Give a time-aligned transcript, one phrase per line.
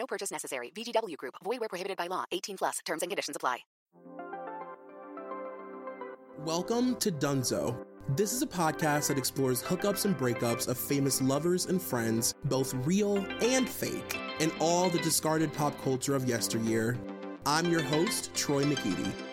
[0.00, 0.72] No purchase necessary.
[0.74, 1.34] VGW Group.
[1.44, 2.24] Void where prohibited by law.
[2.32, 2.78] 18 plus.
[2.86, 3.58] Terms and conditions apply.
[6.38, 7.84] Welcome to Dunzo.
[8.16, 12.72] This is a podcast that explores hookups and breakups of famous lovers and friends, both
[12.86, 16.96] real and fake, and all the discarded pop culture of yesteryear.
[17.44, 19.29] I'm your host, Troy McEady.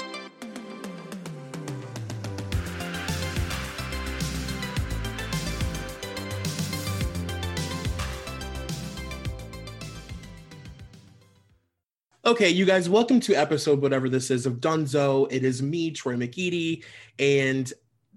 [12.27, 15.31] Okay, you guys, welcome to episode whatever this is of Dunzo.
[15.31, 16.83] It is me, Troy McEady,
[17.17, 17.71] and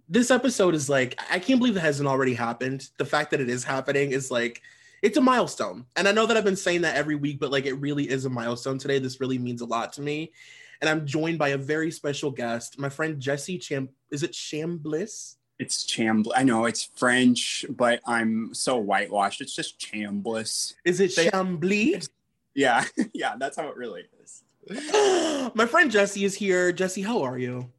[0.08, 2.89] this episode is like I can't believe it hasn't already happened.
[2.98, 4.62] The fact that it is happening is like
[5.00, 5.86] it's a milestone.
[5.94, 8.25] And I know that I've been saying that every week, but like it really is
[8.25, 8.98] a milestone today.
[8.98, 10.33] This really means a lot to me.
[10.80, 13.91] And I'm joined by a very special guest, my friend Jesse Cham.
[14.11, 15.36] Is it Chambliss?
[15.61, 16.33] It's Chambl.
[16.34, 19.41] I know it's French, but I'm so whitewashed.
[19.41, 20.74] It's just Chambliss.
[20.84, 22.08] Is it Chambly?
[22.55, 22.84] Yeah,
[23.15, 24.43] yeah, that's how it really is.
[25.55, 26.73] my friend Jesse is here.
[26.73, 27.70] Jesse, how are you?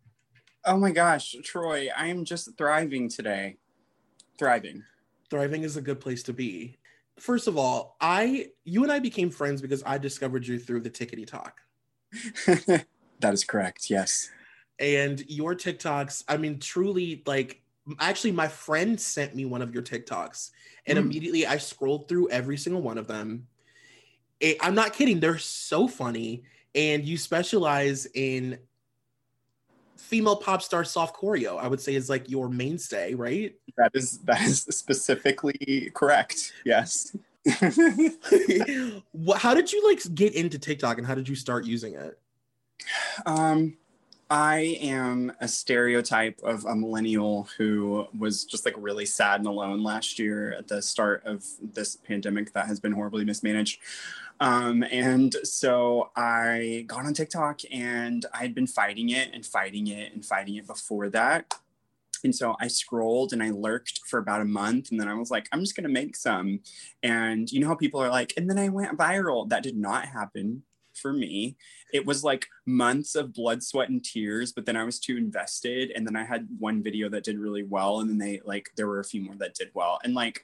[0.65, 3.57] Oh my gosh, Troy, I am just thriving today.
[4.37, 4.83] Thriving.
[5.29, 6.77] Thriving is a good place to be.
[7.19, 10.89] First of all, I you and I became friends because I discovered you through the
[10.89, 11.59] Tickety Talk.
[12.45, 13.89] that is correct.
[13.89, 14.29] Yes.
[14.79, 17.61] and your TikToks, I mean, truly, like,
[17.99, 20.49] actually, my friend sent me one of your TikToks,
[20.87, 21.01] and Mm.
[21.01, 23.47] immediately I scrolled through every single one of them.
[24.41, 26.43] It- I'm not kidding; they're so funny,
[26.75, 28.59] and you specialize in
[29.95, 31.57] female pop star soft choreo.
[31.57, 33.55] I would say is like your mainstay, right?
[33.77, 36.51] That is that is specifically correct.
[36.65, 37.15] Yes.
[39.35, 42.19] How did you like get into TikTok, and how did you start using it?
[43.25, 43.77] Um,
[44.31, 49.83] I am a stereotype of a millennial who was just like really sad and alone
[49.83, 53.81] last year at the start of this pandemic that has been horribly mismanaged.
[54.39, 59.87] Um, and so I got on TikTok and I had been fighting it and fighting
[59.87, 61.53] it and fighting it before that.
[62.23, 64.91] And so I scrolled and I lurked for about a month.
[64.91, 66.61] And then I was like, I'm just going to make some.
[67.03, 69.49] And you know how people are like, and then I went viral.
[69.49, 70.63] That did not happen
[71.01, 71.57] for me.
[71.93, 75.91] It was like months of blood, sweat, and tears, but then I was too invested.
[75.95, 77.99] And then I had one video that did really well.
[77.99, 79.99] And then they like, there were a few more that did well.
[80.03, 80.41] And like,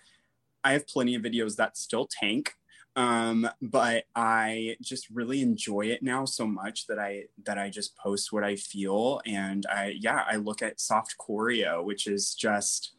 [0.63, 2.53] I have plenty of videos that still tank.
[2.97, 7.95] Um, but I just really enjoy it now so much that I that I just
[7.95, 12.96] post what I feel and I yeah I look at soft choreo which is just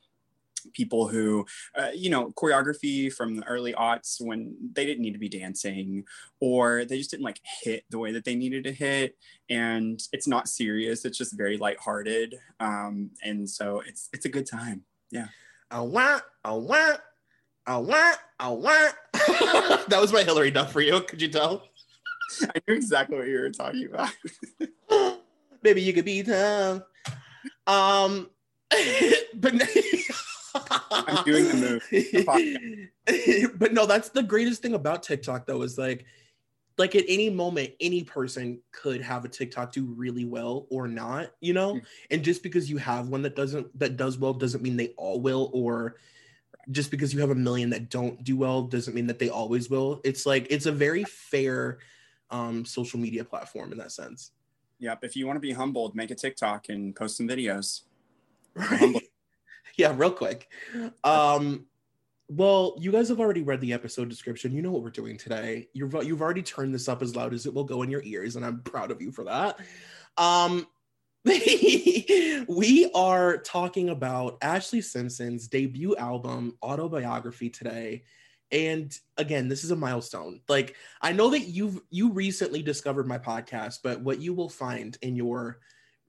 [0.75, 1.47] people who
[1.77, 6.05] uh, you know choreography from the early aughts when they didn't need to be dancing
[6.41, 9.17] or they just didn't like hit the way that they needed to hit
[9.51, 14.47] and it's not serious it's just very lighthearted um and so it's it's a good
[14.47, 15.29] time Yeah.
[15.71, 16.99] I want, I want,
[17.67, 18.95] I want, I want.
[19.13, 20.99] that was my Hilary Duff for you.
[21.03, 21.63] Could you tell?
[22.43, 24.11] i knew exactly what you were talking about
[25.63, 26.83] Baby, you could be tough.
[27.67, 28.31] Um,
[29.35, 29.55] but
[30.91, 31.81] I'm doing the
[33.05, 33.53] move.
[33.59, 36.05] but no, that's the greatest thing about TikTok, though, is like,
[36.77, 41.33] like at any moment, any person could have a TikTok do really well or not,
[41.41, 41.75] you know.
[41.75, 41.83] Mm.
[42.11, 45.21] And just because you have one that doesn't that does well doesn't mean they all
[45.21, 45.97] will, or
[46.71, 49.69] just because you have a million that don't do well doesn't mean that they always
[49.69, 50.01] will.
[50.05, 51.79] It's like it's a very fair
[52.31, 54.33] um social media platform in that sense.
[54.79, 57.83] yep if you want to be humbled make a tiktok and post some videos
[58.55, 59.08] Right?
[59.79, 60.49] Yeah, real quick.
[61.05, 61.67] Um,
[62.29, 64.53] well, you guys have already read the episode description.
[64.53, 65.69] You know what we're doing today.
[65.73, 68.37] You've you've already turned this up as loud as it will go in your ears,
[68.37, 69.61] and I'm proud of you for that.
[70.19, 70.67] Um,
[71.25, 78.03] we are talking about Ashlee Simpson's debut album, Autobiography, today.
[78.51, 80.41] And again, this is a milestone.
[80.49, 84.99] Like I know that you've you recently discovered my podcast, but what you will find
[85.03, 85.61] in your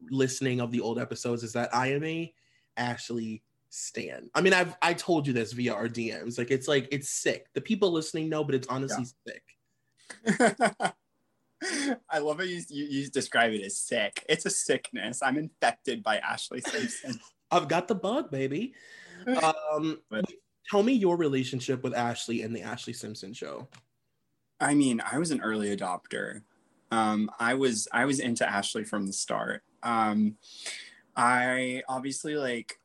[0.10, 2.33] listening of the old episodes is that I am a
[2.77, 4.30] Ashlee Stan.
[4.33, 6.38] I mean, I've I told you this via our DMs.
[6.38, 7.48] Like it's like it's sick.
[7.54, 9.44] The people listening know, but it's honestly sick.
[12.10, 14.25] I love how you, you, you describe it as sick.
[14.30, 15.21] It's a sickness.
[15.21, 17.19] I'm infected by Ashlee Simpson.
[17.51, 18.74] I've got the bug, baby.
[19.27, 20.25] Um, But-
[20.69, 23.68] tell me your relationship with Ashlee and the Ashlee Simpson show.
[24.60, 26.44] I mean, I was an early adopter.
[26.92, 29.63] Um, I was I was into Ashlee from the start.
[29.83, 30.36] Um,
[31.15, 32.79] I obviously like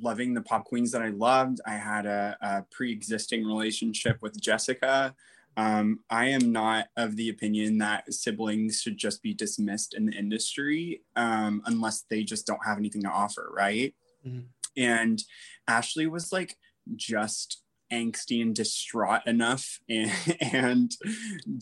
[0.00, 1.60] loving the pop queens that I loved.
[1.66, 5.14] I had a, a pre-existing relationship with Jessica.
[5.56, 10.12] Um, I am not of the opinion that siblings should just be dismissed in the
[10.12, 13.94] industry um, unless they just don't have anything to offer, right?
[14.26, 14.46] Mhm.
[14.76, 15.22] And
[15.70, 16.56] Ashlee was like
[16.96, 17.62] just
[17.92, 20.92] angsty and distraught enough and, and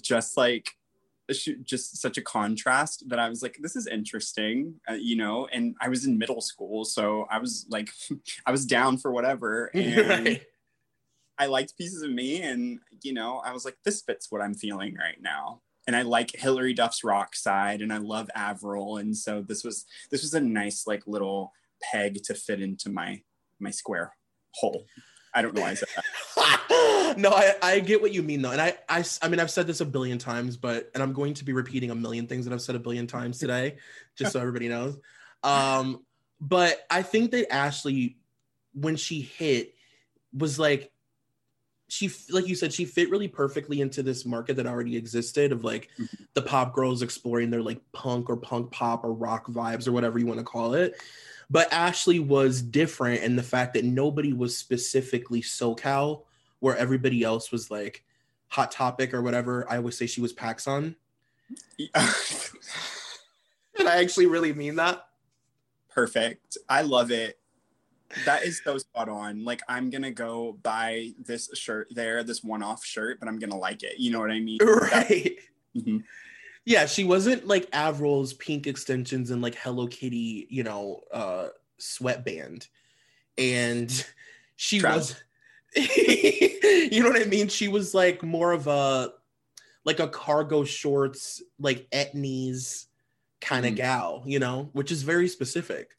[0.00, 0.70] just like
[1.62, 5.48] just such a contrast that I was like, this is interesting, uh, you know.
[5.52, 7.90] And I was in middle school, so I was like,
[8.46, 10.42] I was down for whatever, and Right.
[11.38, 14.54] I liked pieces of me, and you know, I was like, this fits what I'm
[14.54, 15.62] feeling right now.
[15.86, 19.84] And I like Hilary Duff's rock side, and I love Avril, and so this was
[20.10, 21.52] this was a nice like little
[21.82, 23.22] peg to fit into my
[23.58, 24.14] my square
[24.54, 24.86] hole.
[25.34, 27.14] I don't know why I said that.
[27.18, 28.50] no, I, I get what you mean though.
[28.50, 31.34] And I, I, I mean, I've said this a billion times, but, and I'm going
[31.34, 33.76] to be repeating a million things that I've said a billion times today,
[34.16, 34.98] just so everybody knows.
[35.42, 36.04] Um,
[36.40, 38.16] but I think that Ashlee,
[38.74, 39.74] when she hit,
[40.36, 40.90] was like,
[41.88, 45.62] she, like you said, she fit really perfectly into this market that already existed of
[45.62, 46.26] like Mhm.
[46.32, 50.18] the pop girls exploring their like punk or punk pop or rock vibes or whatever
[50.18, 50.94] you want to call it.
[51.52, 56.22] But Ashlee was different in the fact that nobody was specifically SoCal,
[56.60, 58.02] where everybody else was like
[58.48, 59.70] Hot Topic or whatever.
[59.70, 60.94] I always say she was PacSun.
[61.78, 65.04] And I actually really mean that.
[65.90, 66.56] Perfect.
[66.70, 67.38] I love it.
[68.24, 69.44] That is so spot on.
[69.44, 73.82] Like I'm gonna go buy this shirt there, this one-off shirt, but I'm gonna like
[73.82, 73.98] it.
[73.98, 74.58] You know what I mean?
[74.62, 75.36] Right.
[75.76, 76.02] Mhm.
[76.64, 81.48] Yeah, she wasn't like Avril's pink extensions and like Hello Kitty, you know, uh
[81.78, 82.68] sweatband.
[83.36, 83.90] And
[84.56, 85.16] she was
[85.76, 87.48] you know what I mean?
[87.48, 89.12] She was like more of a
[89.84, 92.86] like a cargo shorts, like etnies
[93.40, 93.76] kind of Mhm.
[93.76, 95.96] gal, you know, which is very specific.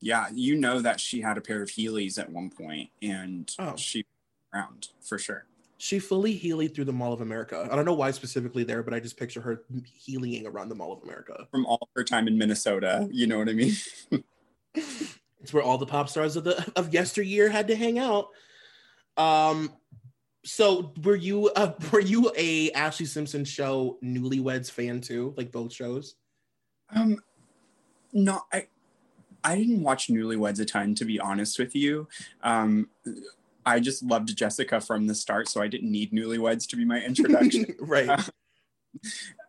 [0.00, 3.74] Yeah, you know that she had a pair of Heelys at one point, and Oh.
[3.76, 4.06] she
[4.54, 5.46] around for sure.
[5.80, 7.66] She fully healed through the Mall of America.
[7.70, 10.92] I don't know why specifically there, but I just picture her healing around the Mall
[10.92, 11.46] of America.
[11.50, 13.74] From all her time in Minnesota, you know what I mean?
[15.42, 18.28] It's where all the pop stars of the of yesteryear had to hang out.
[19.16, 19.72] Um,
[20.44, 25.34] so were you uh, were you a Ashlee Simpson show Newlyweds fan too?
[25.36, 26.16] Like both shows?
[26.94, 27.22] Um,
[28.12, 28.66] no, I
[29.42, 32.06] I didn't watch Newlyweds a ton, to be honest with you.
[32.42, 32.90] Um,
[33.70, 37.00] I just loved Jessica from the start, so I didn't need Newlyweds to be my
[37.06, 37.74] introduction.
[37.80, 38.20] right.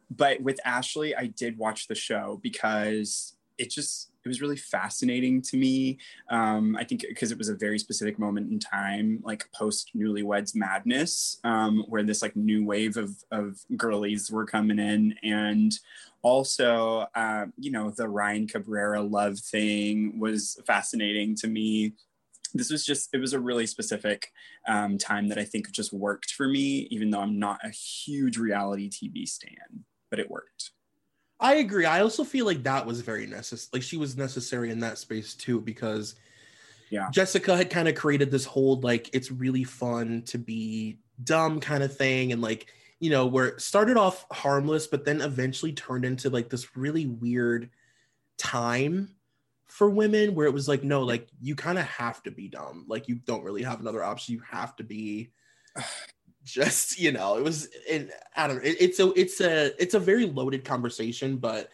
[0.09, 5.41] but with Ashlee, I did watch the show because it just it was really fascinating
[5.41, 5.97] to me.
[6.29, 10.55] Um, I think because it was a very specific moment in time, like post Newlyweds
[10.55, 15.73] madness, um, where this like new wave of of girlies were coming in, and
[16.21, 21.93] also uh, you know the Ryan Cabrera love thing was fascinating to me.
[22.53, 24.31] This was just it was a really specific
[24.67, 28.37] um, time that I think just worked for me, even though I'm not a huge
[28.37, 30.71] reality TV stan, but it worked.
[31.39, 31.85] I agree.
[31.85, 33.69] I also feel like that was very necessary.
[33.73, 36.15] Like she was necessary in that space too, because
[36.89, 37.09] Yeah.
[37.09, 41.83] Jessica had kind of created this whole like it's really fun to be dumb kind
[41.83, 46.05] of thing, and like you know where it started off harmless, but then eventually turned
[46.05, 47.71] into like this really weird
[48.37, 49.15] time
[49.71, 52.85] for women where it was like no, like you kind of have to be dumb.
[52.87, 54.35] Like you don't really have another option.
[54.35, 55.31] You have to be
[56.43, 59.93] just you know it was and i don't know it, it's a it's a it's
[59.93, 61.69] a very loaded conversation but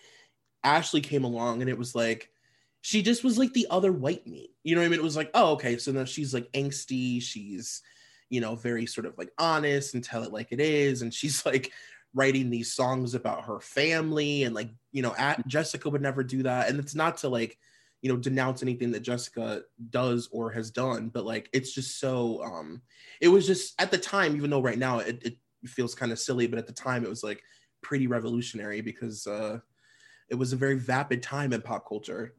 [0.66, 2.30] ashlee came along and it was like
[2.82, 4.52] she just was like the other white meat.
[4.64, 5.00] You know what i mean?
[5.00, 7.22] It was like oh okay so now she's like angsty.
[7.22, 7.82] She's
[8.30, 11.02] you know very sort of like honest and tell it like it is.
[11.02, 11.72] And she's like
[12.14, 16.44] writing these songs about her family and like you know at, jessica would never do
[16.44, 16.70] that.
[16.70, 17.58] And it's not to like
[18.08, 22.42] you know denounce anything that jessica does or has done but like it's just so
[22.42, 22.82] um
[23.20, 26.20] it was just at the time even though right now it, it feels kind of
[26.20, 27.44] silly but at the time it was like
[27.82, 29.60] pretty revolutionary because uh
[30.30, 32.36] it was a very vapid time in pop culture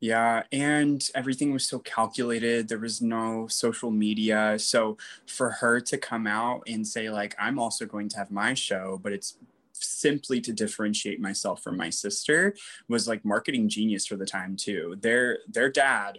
[0.00, 2.68] Yeah, and everything was so calculated.
[2.68, 4.58] There was no social media.
[4.58, 8.54] So for her to come out and say, like, I'm also going to have my
[8.54, 9.36] show, but it's
[9.82, 12.54] simply to differentiate myself from my sister
[12.88, 14.96] was like marketing genius for the time too.
[15.00, 16.18] Their their dad,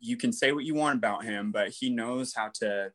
[0.00, 2.92] you can say what you want about him, but he knows how to,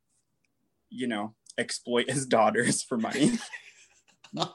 [0.89, 3.31] you know, exploit his daughters for money.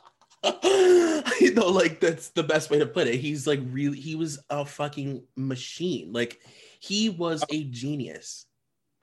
[1.41, 4.39] you know like that's the best way to put it he's like really he was
[4.51, 6.41] a fucking machine like
[6.79, 8.47] he was a genius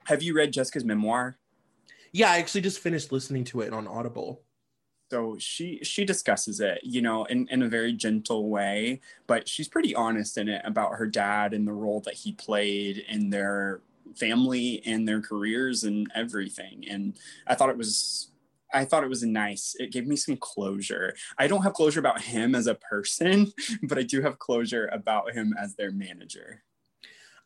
[0.06, 1.38] have you read Jessica's memoir?
[2.12, 4.45] yeah i actually just finished listening to it on audible
[5.10, 9.68] so she she discusses it you know in, in a very gentle way but she's
[9.68, 13.80] pretty honest in it about her dad and the role that he played in their
[14.14, 18.30] family and their careers and everything and i thought it was
[18.74, 19.76] I thought it was nice.
[19.78, 21.14] It gave me some closure.
[21.38, 23.52] I don't have closure about him as a person,
[23.84, 26.62] but I do have closure about him as their manager.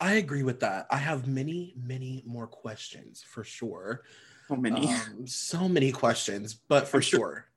[0.01, 0.87] I agree with that.
[0.91, 4.03] I have many, many more questions for sure.
[4.49, 4.89] So many.
[4.89, 7.50] Um, so many questions, but for sure- sure.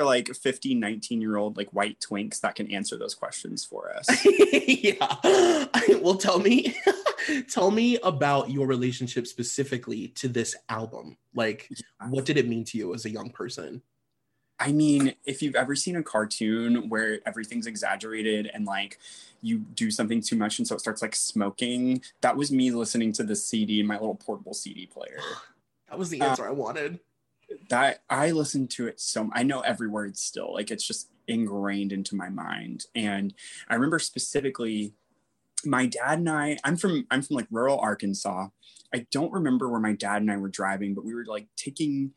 [0.00, 3.94] For like 15, 19 year old like white twinks that can answer those questions for
[3.94, 4.08] us.
[4.66, 5.66] yeah.
[6.00, 6.74] well, tell me,
[7.50, 11.18] tell me about your relationship specifically to this album.
[11.34, 11.68] Like,
[12.08, 13.82] what did it mean to you as a young person?
[14.58, 18.98] I mean, if you've ever seen a cartoon where everything's exaggerated and like
[19.42, 23.12] you do something too much and so it starts like smoking, that was me listening
[23.12, 25.18] to the CD in my little portable CD player.
[25.90, 27.00] That was the Uh, answer I wanted.
[27.68, 30.54] That I listened to it so I know every word still.
[30.54, 32.86] Like it's just ingrained into my mind.
[32.94, 33.34] And
[33.68, 34.94] I remember specifically
[35.64, 38.48] my dad and I, I'm from I'm from like rural Arkansas.
[38.94, 42.12] I don't remember where my dad and I were driving, but we were like taking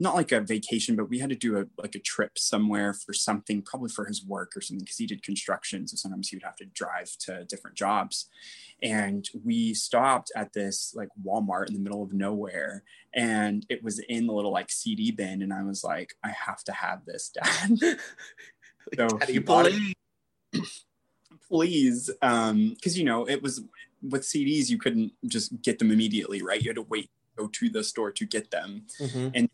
[0.00, 3.12] not like a vacation, but we had to do a like a trip somewhere for
[3.12, 5.86] something, probably for his work or something, because he did construction.
[5.88, 8.28] So sometimes he would have to drive to different jobs.
[8.80, 13.98] And we stopped at this like Walmart in the middle of nowhere, and it was
[13.98, 17.30] in the little like CD bin, and I was like, I have to have this,
[17.34, 17.78] Dad.
[18.96, 19.74] So Daddy, he bought it.
[20.52, 20.84] please.
[21.50, 23.62] Please, um, because you know it was
[24.02, 26.60] with CDs, you couldn't just get them immediately, right?
[26.60, 28.84] You had to wait, go to the store to get them.
[29.00, 29.34] Mhm.
[29.34, 29.48] So,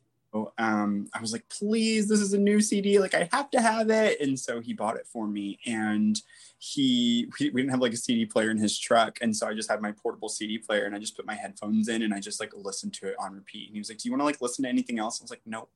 [0.58, 2.98] um, I was like, please, this is a new CD.
[2.98, 4.20] Like, I have to have it.
[4.20, 5.58] And so he bought it for me.
[5.66, 6.20] And
[6.58, 9.18] he, we, we didn't have like a CD player in his truck.
[9.20, 11.88] And so I just had my portable CD player and I just put my headphones
[11.88, 13.68] in and I just like listened to it on repeat.
[13.68, 15.20] And he was like, do you want to like listen to anything else?
[15.20, 15.70] I was like, nope,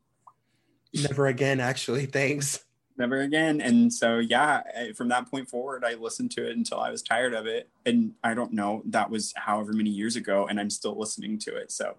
[0.94, 2.06] Never again, actually.
[2.06, 2.64] Thanks.
[2.96, 3.60] never again.
[3.60, 4.62] And so, yeah,
[4.96, 7.68] from that point forward, I listened to it until I was tired of it.
[7.86, 10.46] And I don't know, that was however many years ago.
[10.48, 11.70] And I'm still listening to it.
[11.70, 11.96] So,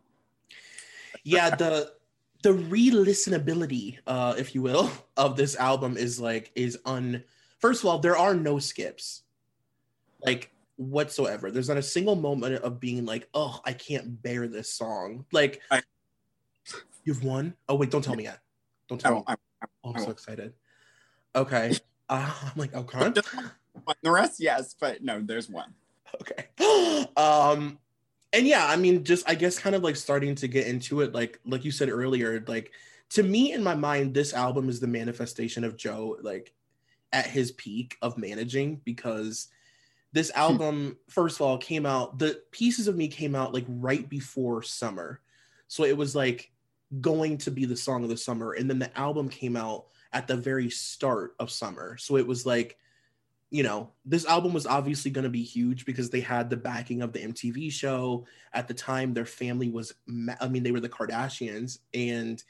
[1.23, 1.91] yeah the
[2.41, 7.23] the re-listenability uh if you will of this album is like is un
[7.59, 9.23] first of all there are no skips
[10.25, 11.51] like whatsoever.
[11.51, 15.25] There's not a single moment of being like oh i can't bear this song.
[15.31, 15.83] Like I-
[17.03, 17.55] you've won?
[17.67, 18.39] Oh wait don't tell me yet.
[18.87, 19.35] Don't I tell me I,
[19.83, 20.53] oh, i'm I so excited.
[21.35, 21.75] Okay.
[22.07, 23.11] Uh, i'm like okay
[24.01, 25.73] the rest, yes, but no, there's one.
[26.21, 26.47] okay.
[27.17, 27.79] Um
[28.33, 31.13] and yeah i mean just i guess kind of like starting to get into it
[31.13, 32.71] like like you said earlier like
[33.09, 36.53] to me in my mind this album is the manifestation of joe like
[37.11, 39.47] at his peak of managing because
[40.11, 40.39] this hmm.
[40.39, 44.61] album first of all came out the pieces of me came out like right before
[44.63, 45.21] summer.
[45.67, 46.51] So it was like
[46.99, 48.53] going to be the song of the summer.
[48.53, 51.97] And then the album came out at the very start of summer.
[51.97, 52.77] So it was like
[53.51, 57.01] you know, this album was obviously going to be huge because they had the backing
[57.01, 58.27] of the MTV show.
[58.53, 61.79] At the time, their family was, ma- I mean, they were the Kardashians.
[61.93, 62.43] And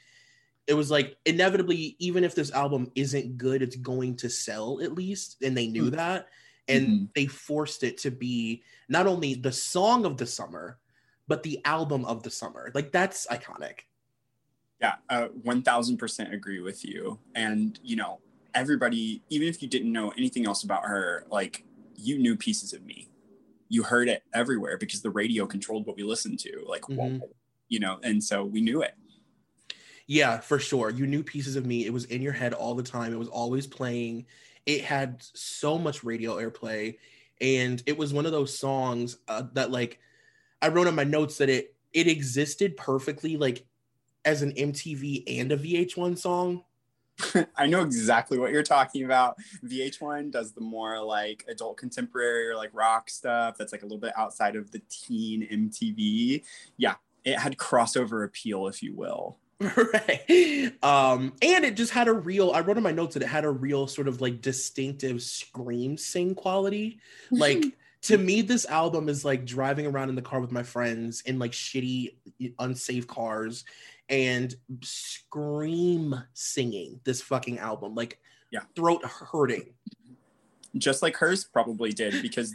[0.66, 4.94] it was like, inevitably, even if this album isn't good, it's going to sell at
[4.94, 5.38] least.
[5.42, 5.92] And they knew Mhm.
[5.92, 6.28] that.
[6.68, 7.08] And Mhm.
[7.14, 10.78] they forced it to be not only the song of the summer,
[11.28, 12.70] but the album of the summer.
[12.74, 13.80] Like, that's iconic.
[14.80, 17.18] Yeah, uh, 1000% agree with you.
[17.34, 18.20] And, you know,
[18.54, 21.64] everybody, even if you didn't know anything else about her, like
[21.96, 23.08] you knew pieces of me.
[23.68, 27.20] You heard it everywhere because the radio controlled what we listened to, like, Mhm.
[27.68, 28.94] you know, and so we knew it.
[30.06, 30.90] Yeah, for sure.
[30.90, 31.86] You knew pieces of me.
[31.86, 33.12] It was in your head all the time.
[33.12, 34.26] It was always playing.
[34.66, 36.98] It had so much radio airplay,
[37.40, 40.00] and it was one of those songs uh, that, like,
[40.62, 43.66] I wrote on my notes that it it existed perfectly, like,
[44.24, 46.64] as an MTV and a VH1 song.
[47.56, 49.36] I know exactly what you're talking about.
[49.64, 53.98] VH1 does the more like adult contemporary or like rock stuff that's like a little
[53.98, 56.44] bit outside of the teen MTV.
[56.76, 59.38] Yeah, it had crossover appeal, if you will.
[59.60, 60.72] right.
[60.82, 62.52] Um, and it just had a real.
[62.52, 65.96] I wrote in my notes that it had a real sort of like distinctive scream
[65.96, 66.98] sing quality.
[67.30, 67.64] Like
[68.02, 71.38] to me, this album is like driving around in the car with my friends in
[71.38, 72.14] like shitty,
[72.58, 73.64] unsafe cars
[74.10, 78.18] and scream singing this fucking album, like
[78.50, 78.62] Yeah.
[78.76, 79.74] throat hurting.
[80.76, 82.54] just like hers probably did because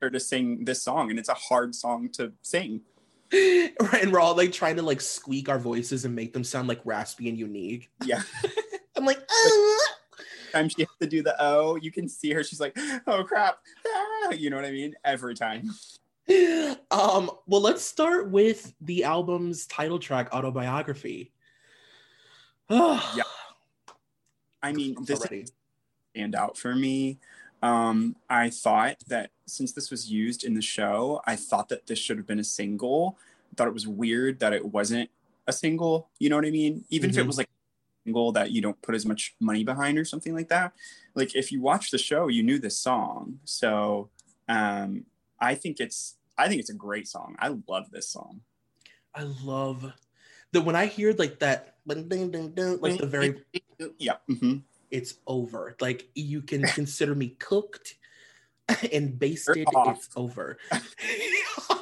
[0.00, 2.80] her to sing this song and it's a hard song to sing.
[3.32, 6.68] right, and we're all like trying to like squeak our voices and make them sound
[6.68, 7.90] like raspy and unique.
[8.04, 8.22] Yeah.
[8.96, 9.76] I'm like, "Uh."
[10.52, 12.42] time she has to do the O, you can see her.
[12.42, 13.58] She's like, oh crap.
[14.28, 14.94] Ah, you know what I mean?
[15.04, 15.70] Every time.
[16.90, 21.32] um, well, let's start with the album's title track, Autobiography.
[22.70, 23.22] Yeah.
[24.62, 25.46] I mean, this already.
[26.12, 27.18] stand out for me.
[27.62, 31.98] Um, I thought that since this was used in the show, I thought that this
[32.00, 33.18] should have been a single.
[33.56, 35.08] thought it was weird that it wasn't
[35.46, 36.08] a single.
[36.18, 36.84] You know what I mean?
[36.90, 37.26] Even if it Mhm.
[37.26, 40.48] was like a single that you don't put as much money behind or something like
[40.48, 40.74] that.
[41.14, 43.38] Like if you watch the show, you knew this song.
[43.44, 44.10] So
[44.48, 45.06] um,
[45.40, 47.36] I think it's I think it's a great song.
[47.38, 48.40] I love this song.
[49.14, 49.92] I love
[50.52, 53.42] that when I hear like that, ding, ding, ding, ding, like the very,
[53.98, 54.16] yeah.
[54.28, 54.62] mhm.
[54.90, 55.76] it's over.
[55.80, 57.96] Like you can consider me cooked
[58.92, 59.66] and basted.
[59.70, 60.58] It's over.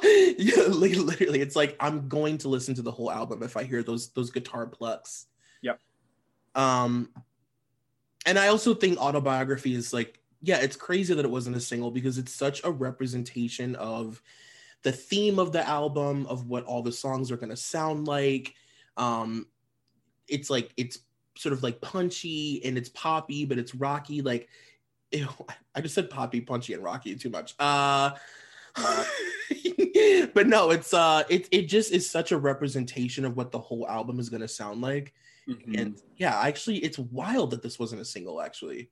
[0.03, 3.83] yeah, literally, it's like I'm going to listen to the whole album if I hear
[3.83, 5.27] those those guitar plucks.
[5.61, 5.79] Yep.
[6.55, 7.09] Um,
[8.25, 11.89] and I also think autobiography is like, yeah, it's crazy that it wasn't a single
[11.89, 14.21] because it's such a representation of
[14.83, 18.53] the theme of the album, of what all the songs are gonna sound like.
[18.95, 19.47] Um,
[20.27, 20.99] it's like it's
[21.35, 24.21] sort of like punchy and it's poppy, but it's rocky.
[24.21, 24.47] Like,
[25.11, 25.27] ew,
[25.73, 27.55] I just said poppy, punchy, and rocky too much.
[27.57, 28.11] Uh,
[30.35, 33.87] but no, it's uh, it it just is such a representation of what the whole
[33.87, 35.11] album is gonna sound like.
[35.49, 35.79] Mhm.
[35.81, 38.41] And yeah, actually, it's wild that this wasn't a single.
[38.41, 38.91] Actually,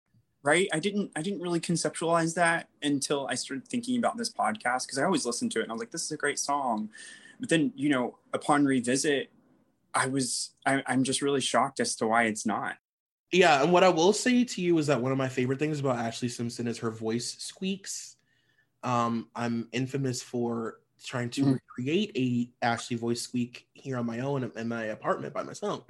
[0.43, 4.87] Right i didn't i didn't really conceptualize that until i started thinking about this podcast
[4.87, 6.89] because i always listened to it and i was like this is a great song
[7.39, 9.29] but then you know upon revisit
[9.93, 12.77] i was I, i'm just really shocked as to why it's not
[13.31, 13.63] yeah.
[13.63, 15.97] And what I will say to you is that one of my favorite things about
[15.97, 18.17] Ashlee Simpson is her voice squeaks.
[18.83, 21.53] Um, I'm infamous for trying to Mhm.
[21.53, 25.85] recreate a Ashlee voice squeak here on my own in my apartment by myself.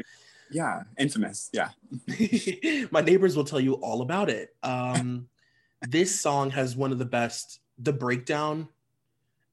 [0.52, 1.70] Yeah infamous yeah
[2.92, 4.56] my neighbors will tell you all about it.
[4.64, 5.28] Um,
[5.88, 7.60] this song has one of the best.
[7.80, 8.68] The breakdown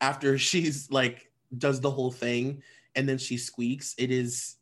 [0.00, 2.62] after she's like does the whole thing
[2.94, 3.94] and then she squeaks.
[3.98, 4.56] It is.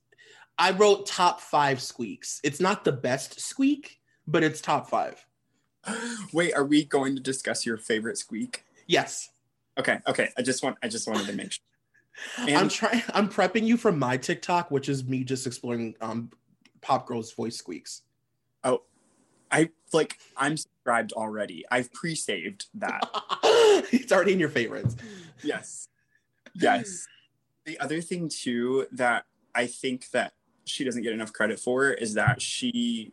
[0.59, 2.41] I wrote top five squeaks.
[2.43, 5.25] It's not the best squeak, but it's top five.
[6.33, 9.31] wait are we going to discuss your favorite squeak Yes,
[9.79, 11.63] okay okay i just want i just wanted to make sure
[12.39, 13.03] I'm trying.
[13.15, 16.31] I'm prepping you for my TikTok, which is me just exploring um,
[16.81, 18.03] pop girls' voice squeaks.
[18.65, 18.83] oh
[19.51, 23.01] i like i'm subscribed already i've pre-saved that
[23.93, 24.97] it's already in your favorites.
[25.43, 25.89] yes
[26.55, 27.07] yes
[27.65, 29.25] the other thing too that
[29.55, 30.33] i think that
[30.65, 33.13] she doesn't get enough credit for is that she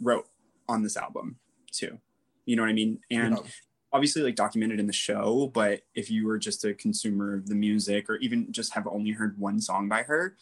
[0.00, 0.26] wrote
[0.68, 1.36] on this album
[1.70, 1.98] too
[2.46, 3.38] you know what i mean and.
[3.94, 7.54] Obviously like documented in the show but if you were just a consumer of the
[7.54, 10.36] music or even just have only heard one song by her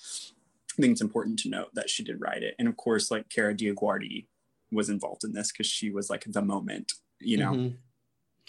[0.78, 3.28] i think it's important to note that she did write it and of course like
[3.28, 4.24] Kara DioGuardi
[4.72, 7.76] was involved in this because she was like the moment you know Mhm.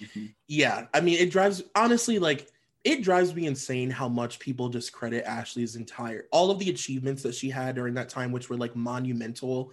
[0.01, 0.33] Mhm.
[0.47, 2.47] Yeah, I mean, it drives honestly like
[2.83, 7.35] it drives me insane how much people discredit Ashlee's entire all of the achievements that
[7.35, 9.71] she had during that time, which were like monumental,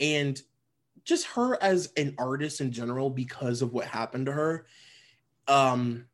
[0.00, 0.40] and
[1.08, 4.66] just her as an artist in general because of what happened to her.
[5.48, 6.04] Um,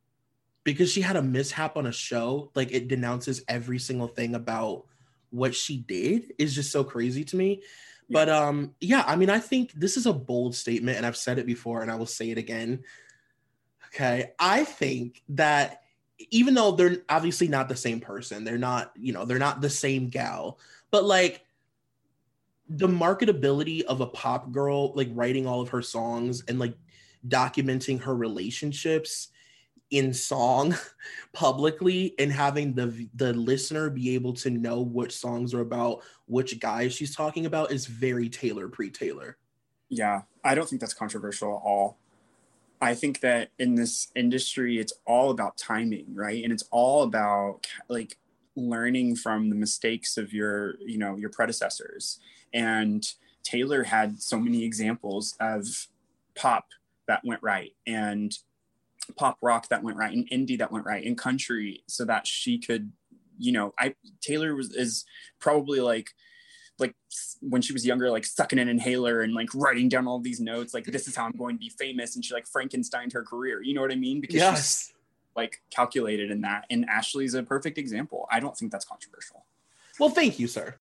[0.62, 4.84] because she had a mishap on a show, like it denounces every single thing about
[5.30, 7.62] what she did is just so crazy to me.
[8.08, 11.38] But um, yeah, I mean, I think this is a bold statement, and I've said
[11.38, 12.84] it before, and I will say it again.
[13.88, 14.32] Okay.
[14.38, 15.82] I think that
[16.30, 19.70] even though they're obviously not the same person, they're not, you know, they're not the
[19.70, 20.58] same gal,
[20.92, 21.43] but like
[22.68, 26.74] the marketability of a pop girl, like writing all of her songs and like
[27.28, 29.28] documenting her relationships
[29.90, 30.74] in song
[31.32, 36.58] publicly and having the the listener be able to know which songs are about which
[36.58, 39.36] guys she's talking about is very Taylor pre-Taylor.
[39.90, 41.98] Yeah, I don't think that's controversial at all.
[42.80, 46.42] I think that in this industry, it's all about timing, right?
[46.42, 48.16] And it's all about like
[48.56, 52.20] learning from the mistakes of your, you know, your predecessors.
[52.54, 53.04] And
[53.42, 55.66] Taylor had so many examples of
[56.34, 56.66] pop
[57.06, 58.32] that went right and
[59.16, 62.58] pop rock that went right and indie that went right and country so that she
[62.58, 62.90] could,
[63.38, 65.04] you know, I Taylor was is
[65.40, 66.08] probably like
[66.78, 66.94] like
[67.40, 70.72] when she was younger, like sucking an inhaler and like writing down all these notes,
[70.74, 73.62] like this is how I'm going to be famous, and she like Frankensteined her career.
[73.62, 74.20] You know what I mean?
[74.20, 74.92] Because she's Yes.
[75.36, 76.64] like calculated in that.
[76.70, 78.26] And Ashlee's a perfect example.
[78.30, 79.44] I don't think that's controversial.
[80.00, 80.76] Well, thank you, sir.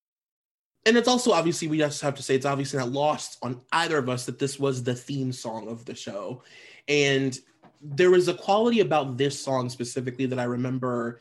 [0.86, 3.98] And it's also obviously we just have to say it's obviously not lost on either
[3.98, 6.44] of us that this was the theme song of the show.
[6.88, 7.38] And
[7.84, 11.20] there was a quality about this song specifically that i remember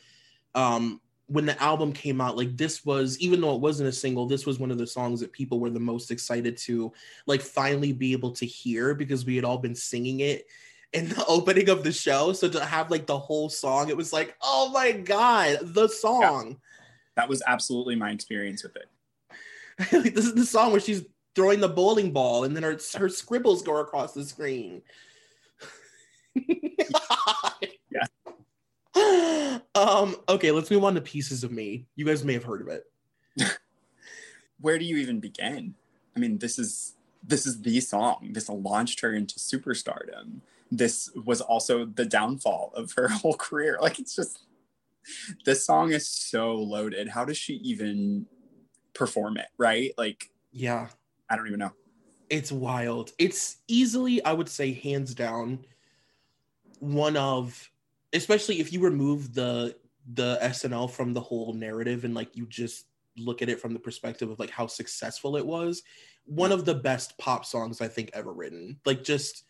[0.54, 4.26] um when the album came out like this was even though it wasn't a single
[4.26, 6.92] this was one of the songs that people were the most excited to
[7.26, 10.46] like finally be able to hear because we had all been singing it
[10.92, 12.34] in the opening of the show.
[12.34, 16.48] So to have like the whole song it was like oh my god the song.
[16.48, 16.54] Yeah.
[17.16, 18.91] that was absolutely my experience with it
[19.92, 21.04] like this is the song where she's
[21.34, 24.82] throwing the bowling ball and then her, her scribbles go across the screen.
[26.46, 28.06] yeah.
[29.74, 31.86] Um, okay, let's move on to Pieces of Me.
[31.96, 32.84] You guys may have heard of it.
[34.60, 35.74] Where do you even begin?
[36.14, 38.30] I mean, this is this is the song.
[38.32, 40.40] This launched her into superstardom.
[40.70, 43.78] This was also the downfall of her whole career.
[43.80, 44.40] Like it's just
[45.44, 47.08] this song is so loaded.
[47.08, 48.26] How does she even
[48.94, 49.92] perform it, right?
[49.96, 50.88] Like, yeah,
[51.28, 51.72] I don't even know.
[52.30, 53.12] It's wild.
[53.18, 55.64] It's easily, I would say, hands down,
[56.78, 57.70] one of,
[58.12, 59.76] especially if you remove the
[60.14, 63.78] the SNL from the whole narrative and like you just look at it from the
[63.78, 65.82] perspective of like how successful it was,
[66.24, 68.78] one of the best pop songs I think ever written.
[68.84, 69.44] Like, just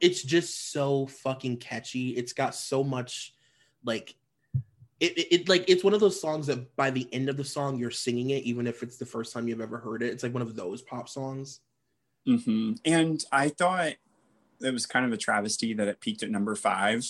[0.00, 2.10] it's just so fucking catchy.
[2.10, 3.34] It's got so much
[3.84, 4.14] like
[5.00, 7.44] it, it, it, like it's one of those songs that by the end of the
[7.44, 10.12] song you're singing it even if it's the first time you've ever heard it.
[10.12, 11.60] It's like one of those pop songs.
[12.28, 12.72] Mm-hmm.
[12.84, 13.94] and i thought
[14.60, 17.02] it was kind of a travesty that it peaked at number five.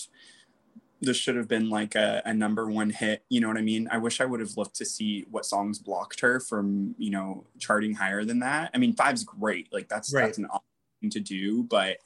[1.01, 3.89] This should have been like a, a number one hit you know what i mean?
[3.91, 7.45] I wish i would have looked to see what songs blocked her from you know
[7.59, 8.71] charting higher than that.
[8.73, 9.67] I mean five's great.
[9.73, 10.27] Like that's right.
[10.27, 10.63] that's an awesome
[11.01, 11.97] thing to do but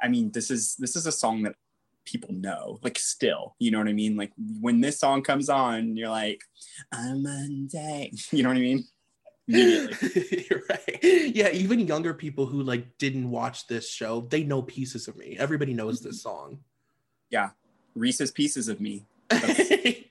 [0.00, 1.56] i mean this is this is a song that
[2.04, 4.16] people know like still you know what i mean?
[4.16, 6.42] Like when this song comes on you're like
[6.92, 8.12] i'm Monday.
[8.30, 8.84] You know what i mean?
[10.68, 10.98] Right.
[11.02, 15.36] Yeah even younger people who like didn't watch this show they know pieces of me.
[15.38, 16.36] Everybody knows this mm-hmm.
[16.36, 16.58] song.
[17.30, 17.50] Yeah.
[17.94, 19.06] Reese's pieces of me.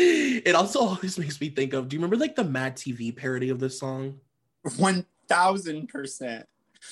[0.00, 3.50] It also always makes me think of do you remember like the mad tv parody
[3.50, 4.20] of this song?
[4.64, 6.44] 1000%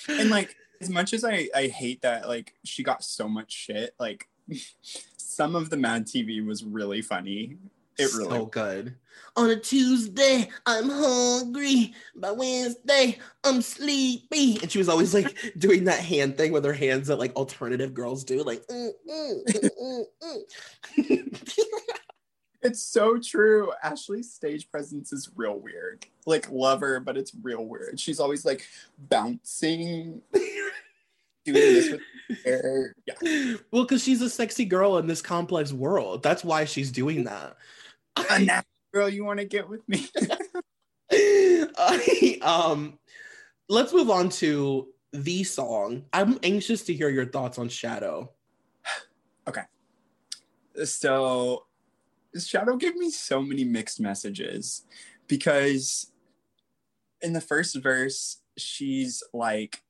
[0.09, 3.95] and like as much as I, I hate that like she got so much shit
[3.99, 4.29] like
[5.17, 7.57] some of the Mad TV was really funny.
[7.99, 8.95] It really so good.
[9.37, 11.95] On a Tuesday, I'm hungry.
[12.15, 14.59] By Wednesday, I'm sleepy.
[14.61, 17.95] And she was always like doing that hand thing with her hands that like alternative
[17.95, 18.67] girls do, like.
[18.67, 20.05] Mm, mm, mm, mm,
[20.99, 21.61] mm.
[22.63, 23.73] it's so true.
[23.85, 26.07] Ashlee's stage presence is real weird.
[26.27, 27.99] Like love her, but it's real weird.
[27.99, 28.67] She's always like
[28.99, 30.21] bouncing,
[31.53, 32.01] doing this with
[32.45, 33.57] yeah.
[33.71, 36.23] Well, because she's a sexy girl in this complex world.
[36.23, 37.57] That's why she's doing that.
[38.31, 40.09] A nasty girl, you want to get with me?
[42.43, 42.99] um,
[43.69, 46.05] let's move on to the song.
[46.13, 48.33] I'm anxious to hear your thoughts on Shadow.
[49.49, 49.63] Okay.
[50.85, 51.67] So,
[52.37, 54.83] Shadow gave me so many mixed messages
[55.29, 56.11] because
[57.23, 59.85] in the first verse, she's like,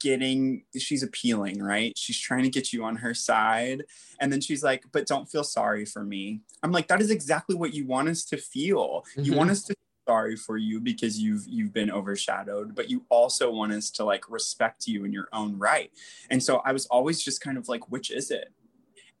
[0.00, 1.92] getting she's appealing right?
[1.96, 3.84] She's trying to get you on her side.
[4.20, 6.40] And then she's like but don't feel sorry for me.
[6.62, 9.04] I'm like that is exactly what you want us to feel.
[9.10, 9.22] Mm-hmm.
[9.22, 9.74] you want us to
[10.06, 14.30] sorry for you because you've you've been overshadowed but you also want us to like
[14.30, 15.90] respect you in your own right.
[16.30, 18.52] And so i was always just kind of like which is it?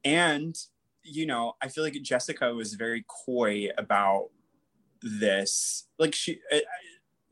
[0.04, 0.56] And
[1.08, 4.30] you know i feel like jessica was very coy about
[5.02, 5.86] this.
[5.98, 6.62] Like she I,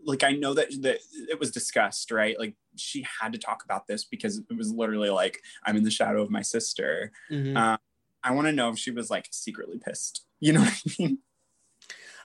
[0.05, 2.38] like I know that that it was discussed, right?
[2.38, 5.90] Like she had to talk about this because it was literally like I'm in the
[5.90, 7.12] shadow of my sister.
[7.31, 7.57] Mm-hmm.
[7.57, 7.77] Uh,
[8.23, 10.25] I want to know if she was like secretly pissed.
[10.40, 11.19] You know what I mean?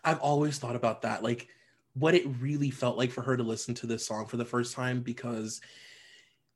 [0.03, 1.47] I've always thought about that, like
[1.93, 4.73] what it really felt like for her to listen to this song for the first
[4.73, 5.01] time.
[5.01, 5.61] Because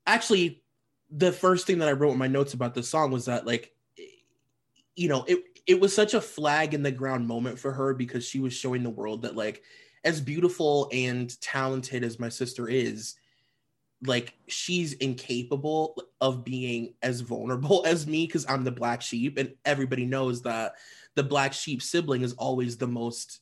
[0.06, 0.62] actually,
[1.10, 3.72] the first thing that I wrote in my notes about this song was that, like,
[4.96, 8.26] you know, it it was such a flag in the ground moment for her because
[8.26, 9.62] she was showing the world that, like,
[10.04, 13.14] as beautiful and talented as my sister is,
[14.06, 19.54] like she's incapable of being as vulnerable as me because I'm the black sheep, and
[19.64, 20.74] everybody knows that
[21.14, 23.40] the black sheep sibling is always the most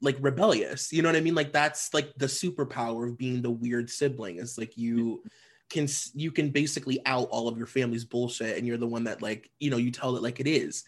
[0.00, 0.92] like rebellious.
[0.92, 1.34] You know what I mean?
[1.34, 4.38] Like that's like the superpower of being the weird sibling.
[4.38, 5.22] Is like you
[5.70, 9.22] can you can basically out all of your family's bullshit, and you're the one that
[9.22, 10.84] like you know you tell it like it is.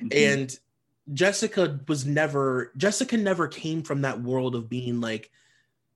[0.00, 0.08] Mm-hmm.
[0.12, 0.58] And
[1.12, 5.30] Jessica was never Jessica never came from that world of being like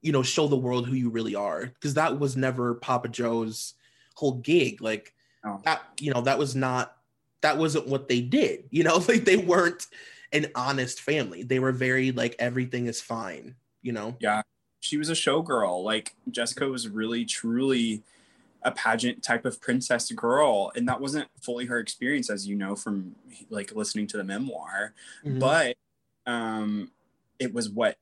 [0.00, 1.66] you know, show the world who you really are.
[1.66, 3.74] Because that was never Papa Joe's
[4.14, 4.80] whole gig.
[4.80, 5.60] Like oh.
[5.64, 6.96] that, you know, that was not
[7.40, 8.64] that wasn't what they did.
[8.70, 9.86] You know, like they weren't
[10.32, 11.42] an honest family.
[11.42, 13.56] They were very like everything is fine.
[13.82, 14.16] you know?
[14.20, 14.42] Yeah.
[14.80, 15.82] She was a showgirl.
[15.82, 18.02] Like Jessica was really truly
[18.62, 22.74] a pageant type of princess girl and that wasn't fully her experience as you know
[22.74, 23.14] from
[23.50, 24.94] like listening to the memoir
[25.24, 25.38] Mhm.
[25.38, 25.76] but
[26.26, 26.90] um
[27.38, 27.96] it was what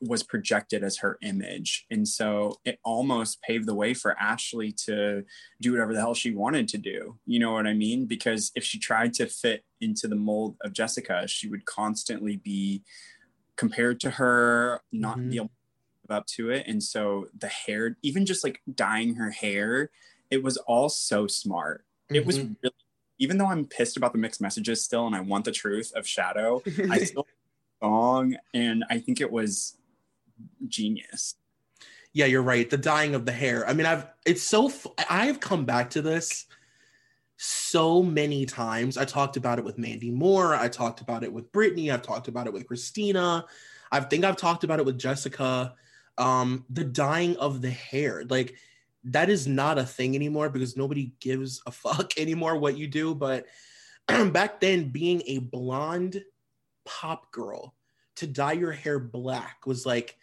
[0.00, 5.24] was projected as her image and so it almost paved the way for ashlee to
[5.62, 8.62] do whatever the hell she wanted to do you know what i mean because if
[8.64, 12.82] she tried to fit into the mold of jessica she would constantly be
[13.56, 15.30] compared to her not Mhm.
[15.30, 15.50] be able
[16.10, 19.90] up to it and so the hair even just like dyeing her hair
[20.30, 22.56] it was all so smart it was Mhm.
[22.62, 22.74] really
[23.18, 26.06] even though i'm pissed about the mixed messages still and i want the truth of
[26.06, 27.26] shadow I still
[27.82, 29.76] song and I think it was
[30.66, 31.34] genius.
[32.12, 32.68] Yeah, you're right.
[32.70, 33.68] The dyeing of the hair.
[33.68, 34.70] I mean, I've it's so
[35.10, 36.46] I've come back to this
[37.36, 38.96] so many times.
[38.96, 40.54] I talked about it with Mandy Moore.
[40.54, 41.92] I talked about it with Britney.
[41.92, 43.44] I've talked about it with Christina.
[43.90, 45.74] I think I've talked about it with Jessica.
[46.16, 48.54] Um, the dyeing of the hair, like
[49.04, 53.14] that is not a thing anymore because nobody gives a fuck anymore what you do.
[53.14, 53.46] But
[54.06, 56.22] back then, being a blonde
[56.84, 57.74] pop girl
[58.16, 60.16] to dye your hair black was like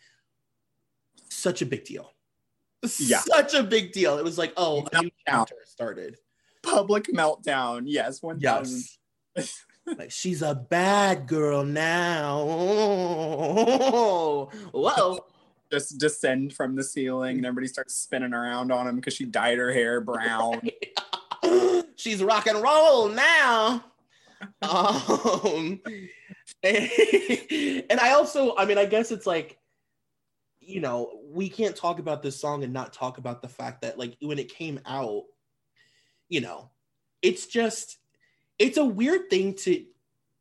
[1.29, 2.13] such a big deal.
[2.99, 3.19] Yeah.
[3.25, 4.17] Such a big deal.
[4.17, 6.17] It was like, oh, a new chapter started.
[6.63, 7.83] Public meltdown.
[7.85, 8.83] Yes, one thousand.
[9.35, 9.63] Yes.
[9.97, 12.43] like she's a bad girl now.
[14.73, 15.25] Whoa.
[15.71, 19.57] Just descend from the ceiling and everybody starts spinning around on him because she dyed
[19.57, 20.61] her hair brown.
[21.95, 23.83] she's rock and roll now.
[24.61, 25.81] Um,
[26.63, 29.57] and I also, I mean, I guess it's like,
[30.59, 33.97] you know, we can't talk about this song and not talk about the fact that,
[33.97, 35.23] like, when it came out,
[36.29, 36.69] you know,
[37.21, 37.97] it's just,
[38.59, 39.85] it's a weird thing to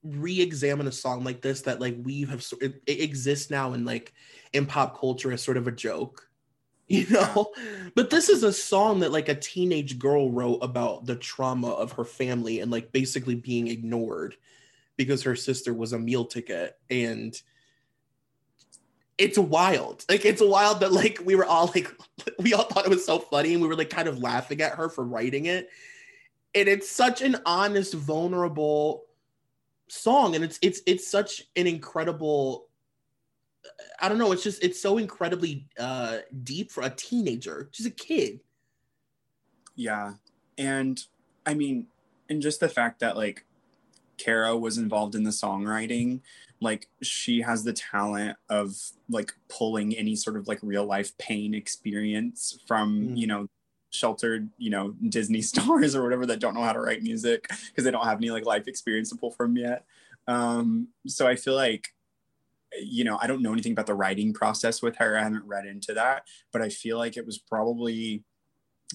[0.02, 4.12] re-examine a song like this that like we have it, it exists now in like
[4.52, 6.30] in pop culture as sort of a joke
[6.90, 7.52] you know?
[7.94, 11.92] But this is a song that like a teenage girl wrote about the trauma of
[11.92, 14.36] her family and like basically being ignored
[14.96, 17.40] because her sister was a meal ticket and
[19.18, 20.04] it's wild.
[20.08, 21.94] Like it's wild that like we were all like
[22.40, 24.72] we all thought it was so funny and we were like kind of laughing at
[24.72, 25.68] her for writing it.
[26.56, 29.04] And it's such an honest vulnerable
[29.90, 32.68] song and it's it's it's such an incredible
[34.00, 34.32] I don't know.
[34.32, 37.68] It's just it's so incredibly uh, deep for a teenager.
[37.72, 38.40] She's a kid.
[39.74, 40.14] Yeah.
[40.56, 41.02] And
[41.44, 41.86] I mean,
[42.28, 43.44] and just the fact that like
[44.16, 46.20] Kara was involved in the songwriting,
[46.60, 48.74] like she has the talent of
[49.08, 53.16] like pulling any sort of like real life pain experience from, Mm.
[53.18, 53.48] you know,
[53.90, 57.84] sheltered, you know, Disney stars or whatever that don't know how to write music because
[57.84, 59.84] they don't have any like life experience to pull from yet.
[60.26, 61.88] Um, so I feel like
[62.78, 65.16] you know, I don't know anything about the writing process with her.
[65.16, 68.24] I haven't read into that, but I feel like it was probably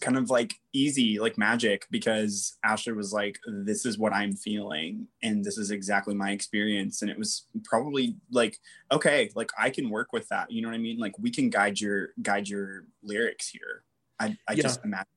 [0.01, 5.07] kind of like easy, like magic, because Ashlee was like, "This is what I'm feeling,
[5.23, 8.57] and this is exactly my experience." And it was probably like,
[8.91, 10.99] "Okay, like I can work with that." You know what I mean?
[10.99, 13.84] Like we can guide your guide your lyrics here.
[14.19, 14.63] I, I Yeah.
[14.63, 15.07] just imagine.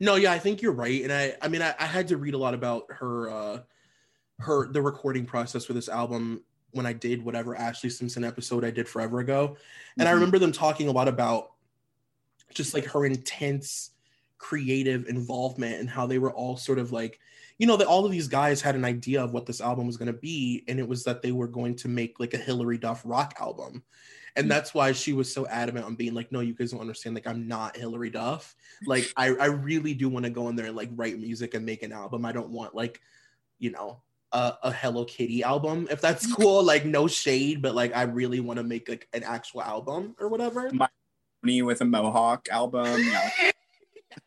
[0.00, 1.02] No, yeah, I think you're right.
[1.02, 3.60] And I I mean I, I had to read a lot about her uh
[4.38, 8.70] her the recording process for this album when I did whatever Ashlee Simpson episode I
[8.70, 9.56] did forever ago.
[9.98, 10.14] And I Mhm.
[10.14, 11.52] remember them talking a lot about
[12.54, 13.90] just like her intense
[14.38, 17.20] creative involvement and how they were all sort of like
[17.58, 19.98] you know that all of these guys had an idea of what this album was
[19.98, 22.78] going to be and it was that they were going to make like a Hilary
[22.78, 23.82] Duff rock album
[24.36, 24.48] and Mhm.
[24.48, 27.26] that's why she was so adamant on being like no you guys don't understand like
[27.26, 28.54] I'm not Hilary Duff
[28.86, 31.66] like I, I really do want to go in there and like write music and
[31.66, 33.00] make an album i don't want like
[33.58, 34.00] you know
[34.32, 38.40] a, a hello kitty album if that's cool like no shade but like i really
[38.40, 40.70] want to make like an actual album or whatever
[41.42, 43.02] Me with a mohawk album.
[43.02, 43.30] Yeah.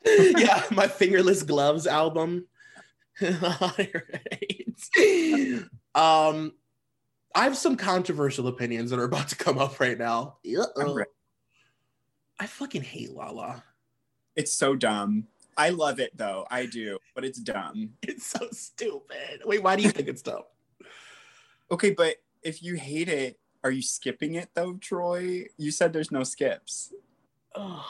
[0.38, 2.48] yeah my fingerless gloves album
[3.22, 3.94] Right.
[5.96, 6.52] um
[7.36, 11.04] i have some controversial opinions that are about to come up right now I'm Uh-oh.
[12.40, 13.64] i fucking hate lala
[14.36, 15.28] It's so dumb.
[15.56, 16.48] I love it though.
[16.50, 17.92] I do, but it's dumb.
[18.02, 20.44] it's so stupid wait why do you think it's dumb
[21.72, 25.46] Okay, but if you hate it, are you skipping it though, Troy?
[25.58, 26.94] You said there's no skips.
[27.56, 27.86] Ugh.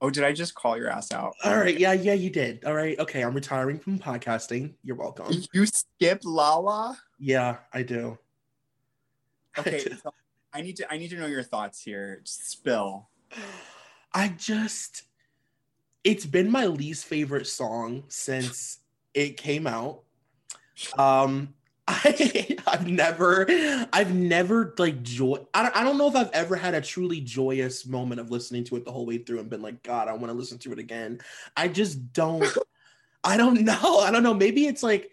[0.00, 1.34] Oh, did I just call your ass out?
[1.44, 2.64] All right, yeah, yeah, you did.
[2.64, 4.74] All right, okay, I'm retiring from podcasting.
[4.82, 5.32] You're welcome.
[5.52, 6.98] You skip Lala?
[7.20, 8.18] Yeah, I do.
[9.58, 10.14] Okay, so
[10.52, 12.20] I need to I need to know your thoughts here.
[12.24, 13.08] Just spill.
[14.14, 15.02] I just
[16.04, 18.78] it's been my least favorite song since
[19.14, 20.02] it came out.
[20.98, 21.54] Um
[21.88, 23.46] I, I've never,
[23.92, 25.38] I've never like joy.
[25.52, 28.62] I don't, I don't know if I've ever had a truly joyous moment of listening
[28.64, 30.72] to it the whole way through and been like, God, I want to listen to
[30.72, 31.20] it again.
[31.56, 32.46] I just don't.
[33.24, 33.98] I don't know.
[33.98, 34.32] I don't know.
[34.32, 35.10] Maybe it's like,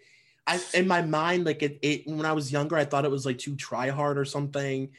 [0.50, 2.06] I in my mind, like it, it.
[2.06, 4.90] When I was younger, I thought it was like too try hard or something.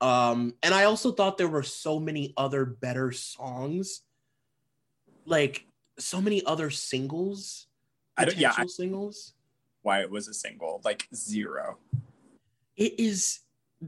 [0.00, 4.02] Um, and I also thought there were so many other better songs,
[5.26, 5.66] like
[5.98, 7.66] so many other singles,
[8.16, 9.34] I don't- yeah, potential singles.
[9.82, 11.78] Why it was a single, like zero.
[12.76, 13.40] it is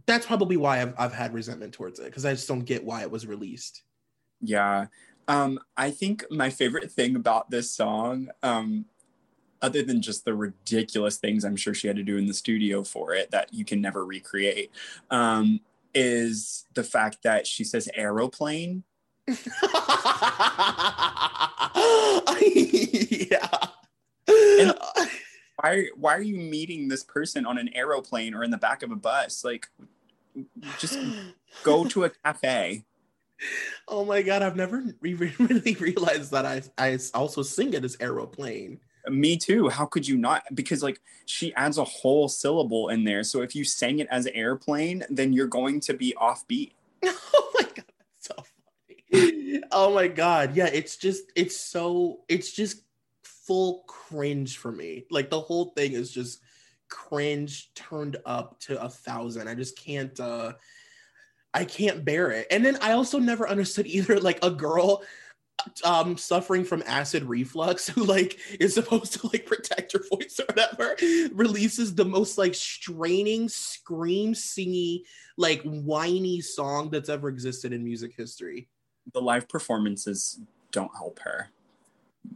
[0.06, 3.02] that's probably why I've, I've had resentment towards it because I just don't get why
[3.02, 3.82] it was released.
[4.40, 4.86] Yeah.
[5.28, 8.86] Um, I think my favorite thing about this song, um,
[9.62, 12.82] other than just the ridiculous things I'm sure she had to do in the studio
[12.82, 14.70] for it that you can never recreate,
[15.10, 15.60] um,
[15.94, 18.82] is the fact that she says aeroplane.
[22.46, 23.48] yeah.
[24.28, 24.74] And-
[25.62, 28.90] Why why are you meeting this person on an aeroplane or in the back of
[28.90, 29.44] a bus?
[29.44, 29.68] Like
[30.78, 30.98] just
[31.62, 32.84] go to a cafe.
[33.86, 37.96] oh my god, I've never re- really realized that I I also sing it as
[38.00, 38.80] aeroplane.
[39.08, 39.68] Me too.
[39.68, 40.44] How could you not?
[40.54, 43.24] Because like she adds a whole syllable in there.
[43.24, 46.72] So if you sang it as airplane, then you're going to be offbeat.
[47.04, 48.34] oh my god, that's so
[49.10, 49.62] funny.
[49.72, 52.82] oh my god, yeah, it's just it's so it's just
[53.24, 55.04] full cringe for me.
[55.10, 56.40] Like the whole thing is just
[56.88, 59.48] cringe turned up to a thousand.
[59.48, 60.52] I just can't uh
[61.54, 62.46] I can't bear it.
[62.50, 65.02] And then I also never understood either like a girl
[65.84, 70.46] um suffering from acid reflux who like is supposed to like protect her voice or
[70.46, 70.96] whatever
[71.32, 75.02] releases the most like straining scream singy
[75.36, 78.68] like whiny song that's ever existed in music history.
[79.12, 81.48] The live performances don't help her.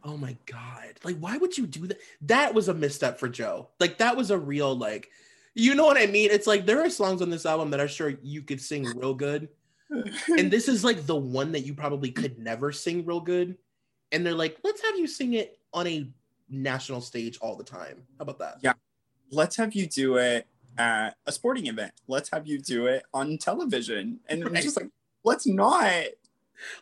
[0.04, 0.94] oh my god.
[1.04, 1.98] Like why would you do that?
[2.22, 3.68] That was a misstep for joe.
[3.80, 5.10] Like that was a real like
[5.58, 6.30] you know what i mean?
[6.30, 9.14] It's like there are songs on this album that i'm sure you could sing real
[9.14, 9.48] good
[9.90, 13.56] and this is like the one that you probably could never sing real good
[14.12, 16.08] and they're like let's have you sing it on a
[16.48, 18.72] national stage all the time how about that Yeah.
[19.32, 20.46] Let's have you do it
[20.78, 21.90] at a sporting event.
[22.06, 24.20] Let's have you do it on television.
[24.28, 24.62] And Right.
[24.62, 24.88] just like,
[25.24, 26.04] let's not.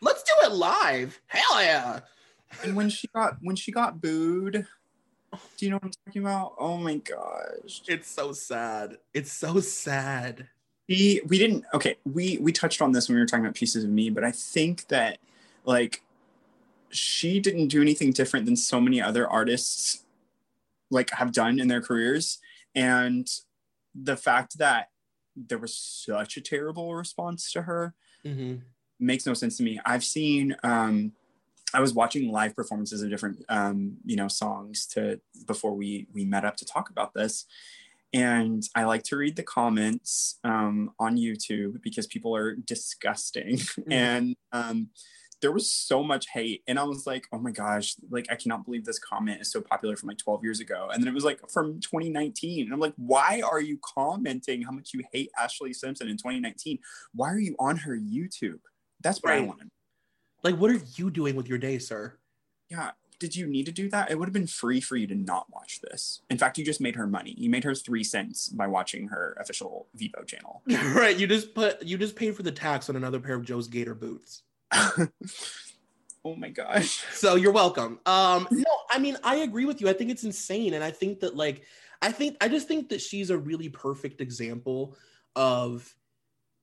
[0.02, 2.00] let's do it live hell yeah
[2.62, 4.66] And when she got when she got booed,
[5.56, 6.54] do you know what I'm talking about?
[6.58, 7.80] Oh my gosh.
[7.88, 10.46] it's so sad it's so sad
[10.88, 13.84] we we didn't okay we we touched on this when we were talking about pieces
[13.84, 15.18] of me but i think that
[15.64, 16.02] like
[16.90, 20.04] she didn't do anything different than so many other artists
[20.90, 22.38] like have done in their careers.
[22.74, 23.28] And
[23.94, 24.90] the fact that
[25.34, 27.94] there was such a terrible response to her
[28.24, 28.62] Mhm.
[29.00, 29.80] makes no sense to me.
[29.84, 31.12] I've seen um
[31.72, 36.24] i was watching live performances of different um you know songs to before we we
[36.24, 37.46] met up to talk about this
[38.14, 43.58] and I like to read the comments um, on YouTube because people are disgusting.
[43.90, 44.88] And um,
[45.42, 47.96] there was so much hate, and I was like, "Oh my gosh!
[48.08, 51.02] Like, I cannot believe this comment is so popular from like 12 years ago." And
[51.02, 54.94] then it was like from 2019, and I'm like, "Why are you commenting how much
[54.94, 56.78] you hate Ashlee Simpson in 2019?
[57.14, 58.60] Why are you on her YouTube?"
[59.02, 59.48] That's what I Right.
[59.48, 59.68] wanted.
[60.44, 62.18] like what are you doing with your day sir
[62.70, 62.92] Yeah.
[63.24, 64.10] Did you need to do that?
[64.10, 66.20] It would have been free for you to not watch this.
[66.28, 67.34] In fact, you just made her money.
[67.38, 70.62] You made her three cents by watching her official Vevo channel.
[70.94, 73.68] right you just put you just paid for the tax on another pair of joe's
[73.68, 74.42] gator boots
[76.24, 77.04] oh my gosh.
[77.12, 80.74] so you're welcome um no i mean i agree with you i think it's insane
[80.74, 81.62] and i think that like
[82.02, 84.96] i think i just think that she's a really perfect example
[85.36, 85.94] of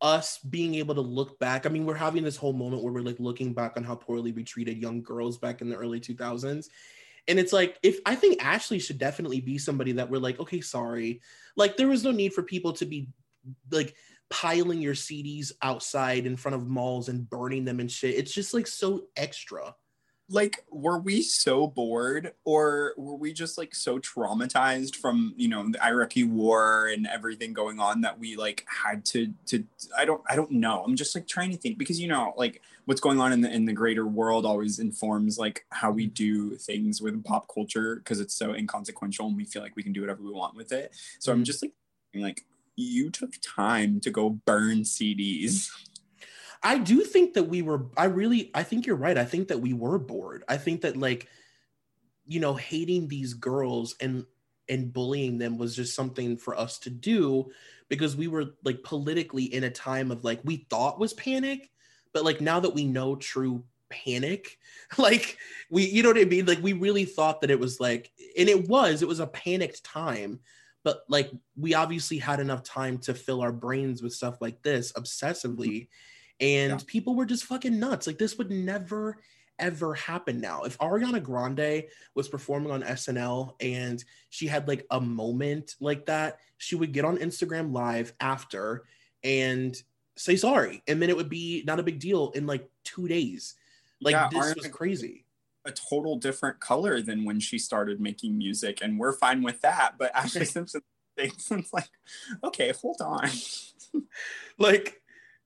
[0.01, 3.01] us being able to look back i mean we're having this whole moment where we're
[3.01, 6.67] like looking back on how poorly we treated young girls back in the early 2000s
[7.27, 10.61] and it's like if i think ashlee should definitely be somebody that we're like okay
[10.61, 11.21] sorry.
[11.55, 13.09] Like there was no need for people to be
[13.69, 13.95] like
[14.29, 18.15] piling your cds outside in front of malls and burning them and shit.
[18.15, 19.75] It's just like so extra
[20.31, 25.69] Like, were we so bored or were we just like so traumatized from, you know,
[25.69, 29.65] the Iraqi war and everything going on that we like had to to
[29.97, 30.83] I don't I don't know.
[30.83, 33.51] I'm just like trying to think because you know, like what's going on in the
[33.53, 38.19] in the greater world always informs like how we do things with pop culture because
[38.19, 40.95] it's so inconsequential and we feel like we can do whatever we want with it.
[41.19, 41.45] So I'm Mhm.
[41.45, 41.73] just like
[42.15, 45.69] like you took time to go burn CDs.
[46.63, 49.17] I do think that we were I really I think you're right.
[49.17, 50.43] I think that we were bored.
[50.47, 51.27] I think that like
[52.25, 54.25] you know hating these girls and
[54.69, 57.51] and bullying them was just something for us to do
[57.89, 61.69] because we were like politically in a time of like we thought was panic
[62.13, 64.57] but like now that we know true panic
[64.97, 65.37] like
[65.69, 68.47] we you know what I mean like we really thought that it was like and
[68.47, 70.39] it was it was a panicked time
[70.83, 74.93] but like we obviously had enough time to fill our brains with stuff like this
[74.93, 75.89] obsessively
[76.41, 76.79] and Yeah.
[76.87, 79.17] people were just fucking nuts like this would never
[79.59, 81.83] ever happen now if ariana grande
[82.15, 87.05] was performing on snl and she had like a moment like that she would get
[87.05, 88.83] on instagram live after
[89.23, 89.83] and
[90.17, 93.55] say sorry and then it would be not a big deal in like two days
[94.01, 95.25] like Yeah, this Ariana was crazy
[95.65, 99.93] a total different color than when she started making music, and we're fine with that.
[99.99, 100.81] But Ashlee Simpson
[101.15, 101.87] thinks it's like,
[102.43, 103.29] okay, hold on.
[104.57, 105.00] like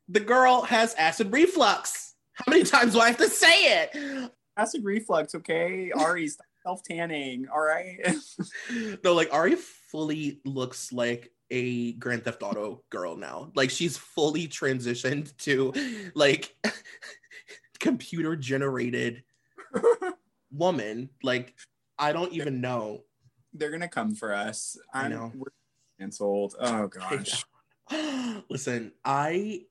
[0.09, 4.85] the girl has acid reflux how many times do i have to say it Acid
[4.85, 5.91] reflux, okay?
[5.91, 7.99] Ari, stop self tanning, all right?
[9.03, 14.47] no like ari fully looks like a grand theft auto girl now like she's fully
[14.47, 15.71] transitioned to
[16.15, 16.55] like
[17.79, 19.21] computer generated
[20.51, 21.53] woman like
[21.99, 23.03] i don't even know
[23.53, 24.75] They're gonna come for us.
[24.91, 25.31] I I'm, know.
[25.35, 25.51] We're
[25.99, 26.55] canceled.
[26.59, 27.45] Oh gosh.
[28.49, 29.61] listen i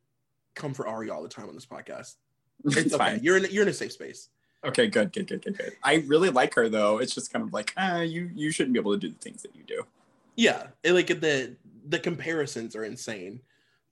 [0.54, 2.14] come for ari all the time on this podcast
[2.64, 3.20] it's It's okay fine.
[3.22, 4.28] you're in you're in a safe space
[4.66, 5.72] Okay, good, good, good, good, good.
[5.82, 6.96] I really like her though.
[6.96, 9.42] It's just kind of like, uh, you you shouldn't be able to do the things
[9.42, 9.82] that you do.
[10.36, 11.54] Yeah, like the
[11.86, 13.40] the comparisons are insane.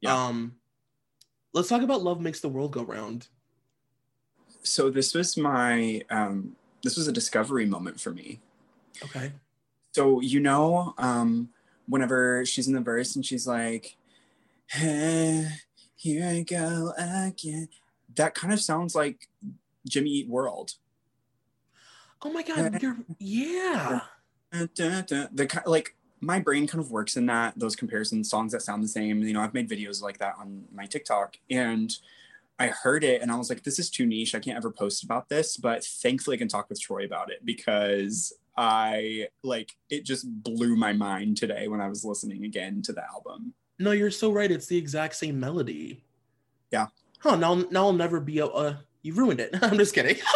[0.01, 0.15] Yeah.
[0.17, 0.55] Um,
[1.53, 3.29] let's talk about "Love Makes the World Go Round."
[4.63, 8.41] So this was my um this was a discovery moment for me.
[9.05, 9.31] Okay.
[9.93, 11.51] So you know, um,
[11.87, 13.95] whenever she's in the verse and she's like,
[14.69, 15.49] "Hey,
[16.03, 17.69] here I go again,"
[18.17, 19.29] that kind of sounds like
[19.89, 20.75] Jimmy Eat World.
[22.23, 24.01] Oh my God, you're yeah.
[24.51, 28.89] The like my brain kind of works in that those comparison songs that sound the
[28.89, 29.23] same.
[29.23, 31.97] You know, I've made videos like that on my TikTok, and
[32.59, 34.35] I heard it and I was like, "This is too niche.
[34.35, 37.45] I can't ever post about this." But thankfully, I can talk with Troy about it
[37.45, 42.93] because I like it just blew my mind today when I was listening again to
[42.93, 43.55] the album.
[43.79, 44.51] No, you're so right.
[44.51, 46.05] It's the exact same melody.
[46.71, 46.87] Yeah.
[47.19, 47.37] Huh?
[47.37, 48.39] Now, now I'll never be.
[48.39, 49.51] A, uh, you ruined it.
[49.63, 50.17] I'm just kidding.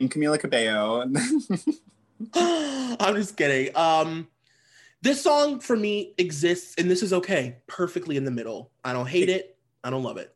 [0.00, 1.02] Camila Cabello.
[2.34, 3.74] I'm just kidding.
[3.76, 4.28] Um,
[5.00, 8.70] this song for me exists, and this is okay, perfectly in the middle.
[8.84, 9.56] I don't hate it.
[9.84, 10.34] I don't love it.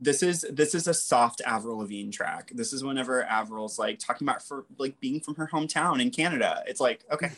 [0.00, 2.50] this is this is a soft Avril Lavigne track.
[2.54, 6.62] This is whenever Avril's like talking about for like being from her hometown in Canada.
[6.66, 7.30] It's like okay,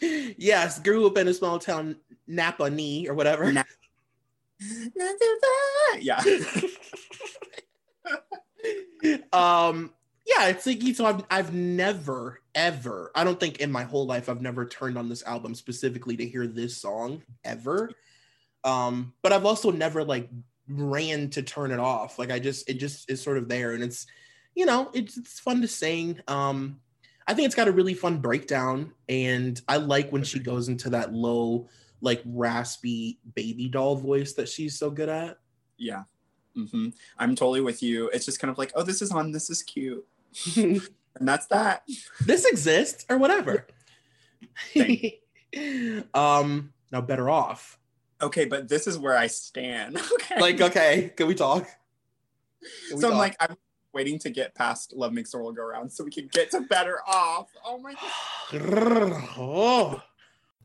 [0.00, 1.96] Yes, grew up in a small town,
[2.28, 3.52] Napanee or whatever.
[3.52, 3.62] Na-
[6.00, 6.20] yeah.
[9.32, 9.92] um,
[10.26, 14.28] yeah, it's like so I've I've never ever I don't think in my whole life
[14.28, 17.90] I've never turned on this album specifically to hear this song ever.
[18.62, 20.28] Um, but I've also never like
[20.68, 22.18] ran to turn it off.
[22.18, 24.06] Like I just it just is sort of there and it's
[24.54, 26.20] you know, it's it's fun to sing.
[26.28, 26.80] Um
[27.26, 30.90] I think it's got a really fun breakdown and I like when she goes into
[30.90, 31.68] that low
[32.00, 35.38] like raspy baby doll voice that she's so good at.
[35.78, 36.04] Yeah.
[36.54, 38.08] hmm I'm totally with you.
[38.10, 40.06] It's just kind of like, oh, this is on, this is cute.
[40.56, 40.82] and
[41.20, 41.88] that's that.
[42.26, 43.66] this exists or whatever.
[46.12, 47.78] Um, now better off.
[48.20, 50.00] Okay, but this is where I stand.
[50.14, 50.40] Okay.
[50.40, 51.64] Like, okay, can we talk?
[52.88, 53.56] Can we so I'm like, I'm
[53.94, 56.60] waiting to get past Love Makes the World Go Round so we can get to
[56.60, 57.48] better off.
[57.64, 59.22] Oh my god.
[59.38, 60.02] oh.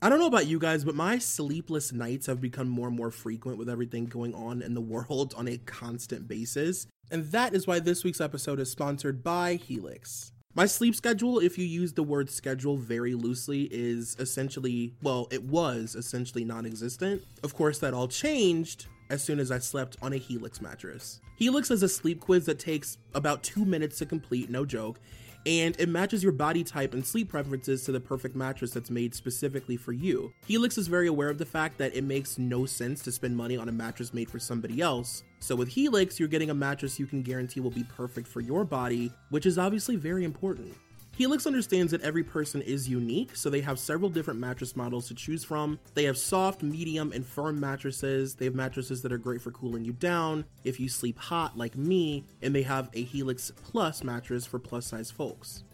[0.02, 3.12] I don't know about you guys, but my sleepless nights have become more and more
[3.12, 6.88] frequent with everything going on in the world on a constant basis.
[7.12, 10.32] And that is why this week's episode is sponsored by Helix.
[10.56, 15.44] My sleep schedule, if you use the word schedule very loosely, is essentially, well, it
[15.44, 17.22] was essentially non existent.
[17.44, 21.22] Of course, that all changed as soon as I slept on a Helix mattress.
[21.36, 25.00] Helix is a sleep quiz that takes about two minutes to complete, no joke,
[25.46, 29.16] and it matches your body type and sleep preferences to the perfect mattress that's made
[29.16, 30.34] specifically for you.
[30.46, 33.56] Helix is very aware of the fact that it makes no sense to spend money
[33.56, 35.24] on a mattress made for somebody else.
[35.40, 38.66] So with Helix, you're getting a mattress you can guarantee will be perfect for your
[38.66, 40.76] body, which is obviously very important.
[41.20, 45.14] Helix understands that every person is unique, so they have several different mattress models to
[45.14, 45.78] choose from.
[45.94, 48.36] They have soft, medium, and firm mattresses.
[48.36, 51.76] They have mattresses that are great for cooling you down if you sleep hot like
[51.76, 55.66] me, and they have a Helix Plus mattress for plus size folks.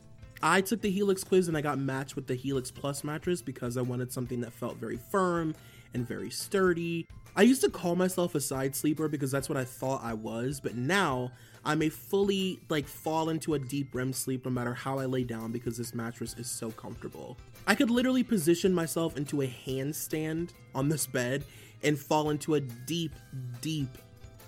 [0.42, 3.78] I took the Helix quiz and I got matched with the Helix Plus mattress because
[3.78, 5.54] I wanted something that felt very firm
[5.94, 7.08] and very sturdy.
[7.36, 10.60] I used to call myself a side sleeper because that's what I thought I was,
[10.60, 11.32] but now
[11.66, 15.24] I may fully like fall into a deep REM sleep no matter how I lay
[15.24, 17.38] down because this mattress is so comfortable.
[17.66, 21.44] I could literally position myself into a handstand on this bed
[21.84, 23.14] and fall into a deep,
[23.62, 23.98] deep,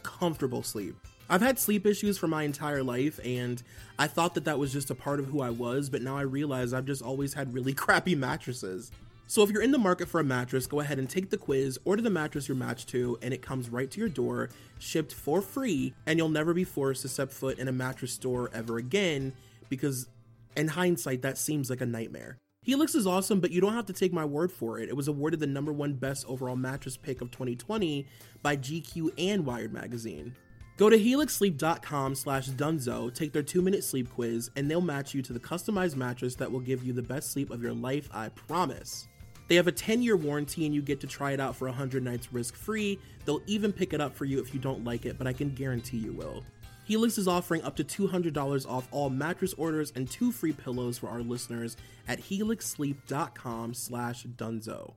[0.03, 0.95] comfortable sleep.
[1.29, 3.61] I've had sleep issues for my entire life, and
[3.99, 6.21] I thought that that was just a part of who I was, but now I
[6.21, 8.91] realize I've just always had really crappy mattresses.
[9.29, 11.77] So if you're in the market for a mattress, go ahead and take the quiz,
[11.83, 14.49] order the mattress you're matched to, and it comes right to your door,
[14.79, 18.49] shipped for free, and you'll never be forced to step foot in a mattress store
[18.53, 19.33] ever again
[19.67, 20.07] because
[20.55, 22.37] in hindsight that seems like a nightmare.
[22.61, 24.87] Helix is awesome, but you don't have to take my word for it.
[24.87, 28.07] It was awarded the number one best overall mattress pick of 2020
[28.41, 30.35] by GQ and Wired magazine.
[30.77, 35.33] Go to helixsleep.com slash dunzo, take their two-minute sleep quiz, and they'll match you to
[35.33, 39.07] the customized mattress that will give you the best sleep of your life, I promise.
[39.47, 42.03] They have a 10 year warranty and you get to try it out for 100
[42.03, 42.99] nights risk free.
[43.25, 45.53] They'll even pick it up for you if you don't like it, but I can
[45.53, 46.43] guarantee you will.
[46.85, 51.09] Helix is offering up to $200 off all mattress orders and two free pillows for
[51.09, 51.75] our listeners
[52.07, 54.93] at helixsleep.com slash dunzo.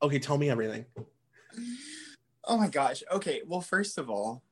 [0.00, 0.84] Okay, tell me everything.
[2.44, 3.02] Oh my gosh.
[3.10, 3.42] Okay.
[3.46, 4.42] Well, first of all,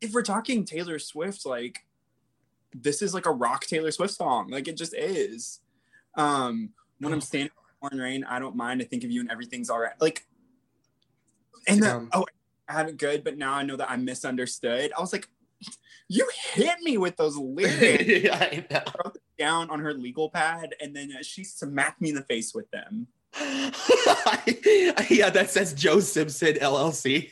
[0.00, 1.84] if we're talking Taylor Swift, like
[2.74, 4.48] this is like a rock Taylor Swift song.
[4.48, 5.60] Like it just is.
[6.16, 6.70] Um,
[7.02, 8.80] when I'm standing in pouring rain, I don't mind.
[8.80, 9.92] I think of you and everything's all right.
[10.00, 10.24] Like,
[11.68, 12.26] and then, oh,
[12.68, 14.92] I have it good, but now I know that I'm misunderstood.
[14.96, 15.28] I was like,
[16.08, 18.28] you hit me with those lyrics.
[18.32, 22.22] I wrote them down on her legal pad, and then she smacked me in the
[22.22, 23.06] face with them.
[25.10, 27.30] yeah, that says Joe Simpson LLC.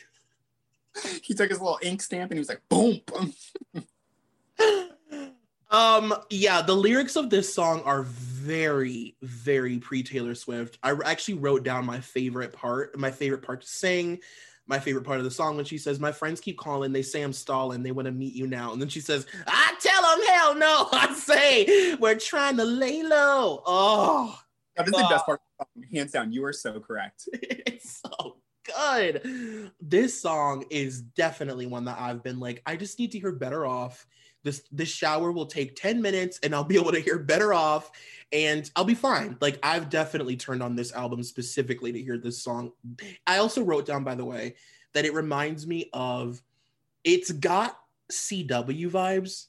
[1.23, 3.35] He took his little ink stamp and he was like, boom, boom.
[5.71, 8.07] um, yeah, the lyrics of this song are
[8.51, 10.77] very, very pre Taylor Swift.
[10.83, 14.19] I actually wrote down my favorite part, my favorite part to sing,
[14.67, 17.23] my favorite part of the song when she says, My friends keep calling, they say
[17.23, 18.73] I'm stalling, they want to meet you now.
[18.73, 20.89] And then she says, I tell them, hell no.
[20.93, 23.63] I say, we're trying to lay low.
[23.65, 24.37] Oh,
[24.77, 25.41] that is the best part.
[25.93, 27.29] Hands down, you are so correct.
[27.33, 29.71] it's so good.
[29.81, 33.65] This song is definitely one that I've been like, I just need to hear better
[33.65, 34.07] off.
[34.43, 37.91] This this shower will take 10 minutes and I'll be able to hear better off
[38.33, 39.37] and I'll be fine.
[39.41, 42.73] Like I've definitely turned on this album specifically to hear this song.
[43.27, 44.57] I also wrote down by the way
[44.93, 46.43] that it reminds me of
[47.05, 47.79] it's got
[48.11, 49.47] CW vibes.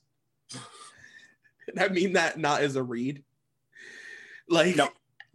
[1.80, 3.24] I mean that not as a read.
[4.50, 4.90] Like no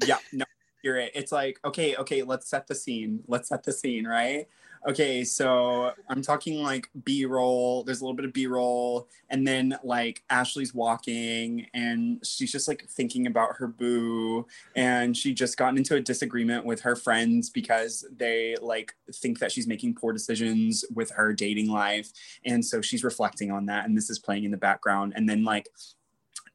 [0.04, 0.44] yeah, no,
[0.82, 1.12] you're it.
[1.14, 3.20] It's like, okay, okay, let's set the scene.
[3.26, 4.46] Let's set the scene, right?
[4.86, 7.82] Okay, so I'm talking like B roll.
[7.82, 12.68] There's a little bit of B roll, and then like Ashlee's walking, and she's just
[12.68, 17.50] like thinking about her boo, and she just gotten into a disagreement with her friends
[17.50, 22.12] because they like think that she's making poor decisions with her dating life,
[22.44, 25.42] and so she's reflecting on that, and this is playing in the background, and then
[25.42, 25.66] like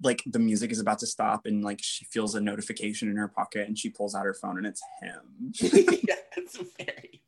[0.03, 3.27] like the music is about to stop and like she feels a notification in her
[3.27, 5.51] pocket and she pulls out her phone and it's him.
[6.07, 7.20] yeah, it's very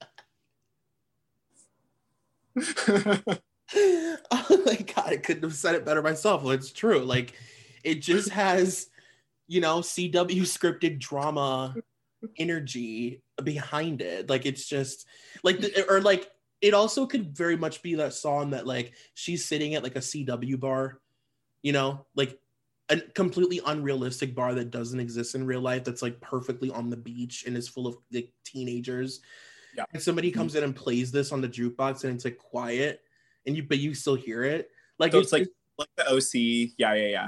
[3.76, 6.44] oh my god, I couldn't have said it better myself.
[6.44, 7.00] Well, it's true.
[7.00, 7.34] Like
[7.84, 8.90] it just has,
[9.48, 11.76] you know, CW scripted drama
[12.38, 14.30] energy behind it.
[14.30, 15.06] Like it's just
[15.44, 16.30] like the, or like
[16.62, 20.00] it also could very much be that song that like she's sitting at like a
[20.00, 21.00] CW bar,
[21.62, 22.40] you know, like
[22.90, 26.98] a completely unrealistic bar that doesn't exist in real life that's like perfectly on the
[26.98, 29.22] beach and is full of like teenagers.
[29.76, 29.86] Yeah.
[29.94, 30.40] And somebody mm-hmm.
[30.40, 33.02] comes in and plays this on the jukebox and it's like quiet
[33.46, 34.70] and you but you still hear it.
[35.00, 35.48] Like so it's, it's like
[35.78, 36.74] like the OC.
[36.78, 37.28] Yeah, yeah, yeah.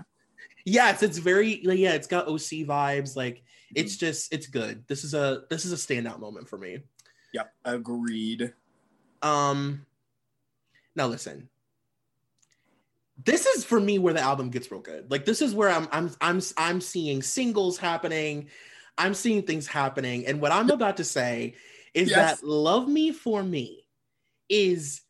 [0.66, 3.16] yes it's it's very like, yeah, it's got OC vibes.
[3.16, 3.74] Like mm-hmm.
[3.76, 4.84] it's just it's good.
[4.88, 6.80] This is a this is a standout moment for me.
[7.34, 8.54] Yep, agreed.
[9.22, 9.86] Um
[10.96, 11.50] now listen,
[13.24, 15.10] this is for me where the album gets real good.
[15.10, 18.50] Like this is where I'm I'm I'm I'm seeing singles happening.
[18.98, 21.56] I'm seeing things happening and what I'm about to say
[21.96, 22.40] is yes.
[22.42, 23.88] that Love Me for Me
[24.50, 25.02] is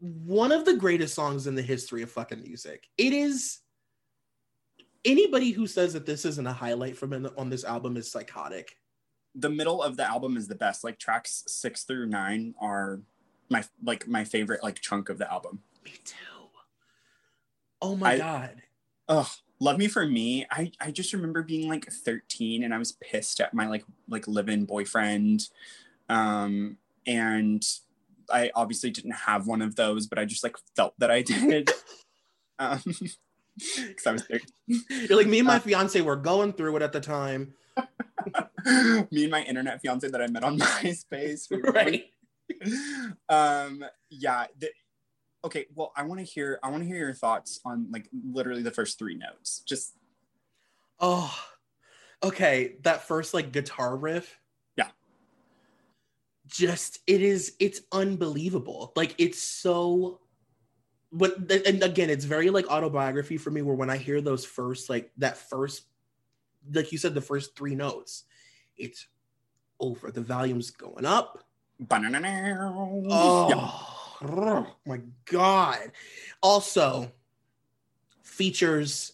[0.00, 2.88] one of the greatest songs in the history of fucking music.
[2.98, 3.60] It is
[5.04, 8.76] anybody who says that this isn't a highlight from on this album is psychotic.
[9.36, 10.84] The middle of the album is the best.
[10.84, 13.00] Like tracks 6 through 9 are
[13.48, 15.62] my like my favorite like chunk of the album.
[15.84, 16.16] Me too.
[17.80, 18.62] Oh my I, god.
[19.08, 19.30] Oh,
[19.60, 20.46] love me for me.
[20.50, 24.26] I I just remember being like 13 and I was pissed at my like like
[24.26, 25.48] live-in boyfriend.
[26.08, 27.62] Um and
[28.30, 31.70] I obviously didn't have one of those, but I just like felt that I did.
[32.58, 32.82] um
[33.56, 34.40] because I was 13.
[35.08, 37.54] You're like me and my uh, fiance were going through it at the time.
[39.10, 41.50] me and my internet fiance that I met on MySpace.
[41.50, 42.04] We right.
[43.28, 44.70] um yeah, the,
[45.44, 48.62] okay well i want to hear i want to hear your thoughts on like literally
[48.62, 49.92] the first three notes just
[51.00, 51.32] oh
[52.22, 54.38] okay that first like guitar riff
[56.54, 60.20] just it is it's unbelievable like it's so
[61.10, 64.88] but and again it's very like autobiography for me where when i hear those first
[64.88, 65.86] like that first
[66.72, 68.24] like you said, the first three notes.
[68.76, 69.06] It's
[69.80, 70.10] over.
[70.10, 71.44] The volume's going up.
[73.10, 73.90] Oh,
[74.22, 75.92] Oh, my god.
[76.42, 77.12] Also
[78.22, 79.12] features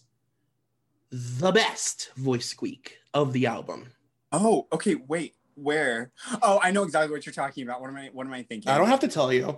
[1.11, 3.87] the best voice squeak of the album.
[4.31, 4.95] oh, okay.
[4.95, 6.11] Wait, where?
[6.41, 7.81] Oh, I know exactly what you're talking about.
[7.81, 8.09] What am I?
[8.13, 8.71] What am I thinking?
[8.71, 9.57] I don't have to tell you.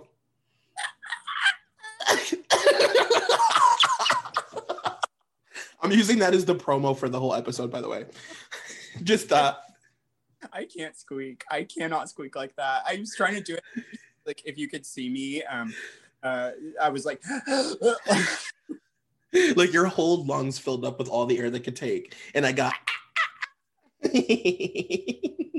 [5.84, 8.06] I'm using that as the promo for the whole episode, by the way.
[9.02, 9.58] Just that.
[10.50, 11.44] I can't squeak.
[11.50, 12.84] I cannot squeak like that.
[12.86, 13.62] I was trying to do it.
[14.24, 15.74] Like if you could see me, um,
[16.22, 17.22] uh, I was like,
[19.56, 22.14] like your whole lungs filled up with all the air they could take.
[22.34, 22.74] And I got.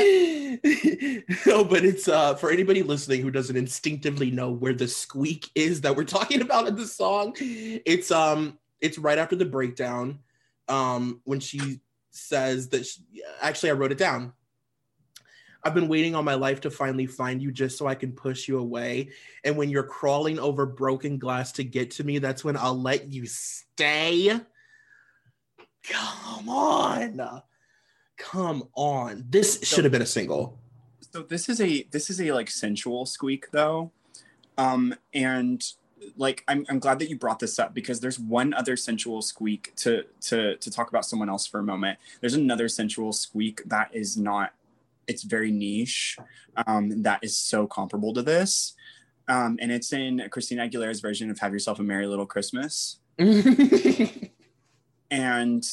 [1.46, 5.80] no, but it's uh for anybody listening who doesn't instinctively know where the squeak is
[5.82, 7.34] that we're talking about in the song.
[7.38, 10.20] It's um it's right after the breakdown.
[10.68, 11.80] Um when she
[12.10, 13.00] says that she,
[13.40, 14.32] actually I wrote it down.
[15.62, 18.48] I've been waiting all my life to finally find you just so I can push
[18.48, 19.10] you away.
[19.44, 23.12] And when you're crawling over broken glass to get to me, that's when I'll let
[23.12, 24.40] you stay.
[25.82, 27.42] Come on.
[28.20, 29.24] Come on.
[29.28, 30.58] This should have been a single.
[31.12, 33.90] so this is a this is a like sensual squeak though,
[34.58, 35.64] um, and
[36.16, 39.74] like I'm I'm glad that you brought this up because there's one other sensual squeak
[39.76, 41.98] to to to talk about someone else for a moment.
[42.20, 44.52] There's another sensual squeak that is not.
[45.06, 46.18] It's very niche.
[46.66, 48.74] Um, that is so comparable to this.
[49.28, 52.98] Um, and it's in Christina Aguilera's version of "Have Yourself a Merry Little Christmas."
[55.10, 55.66] And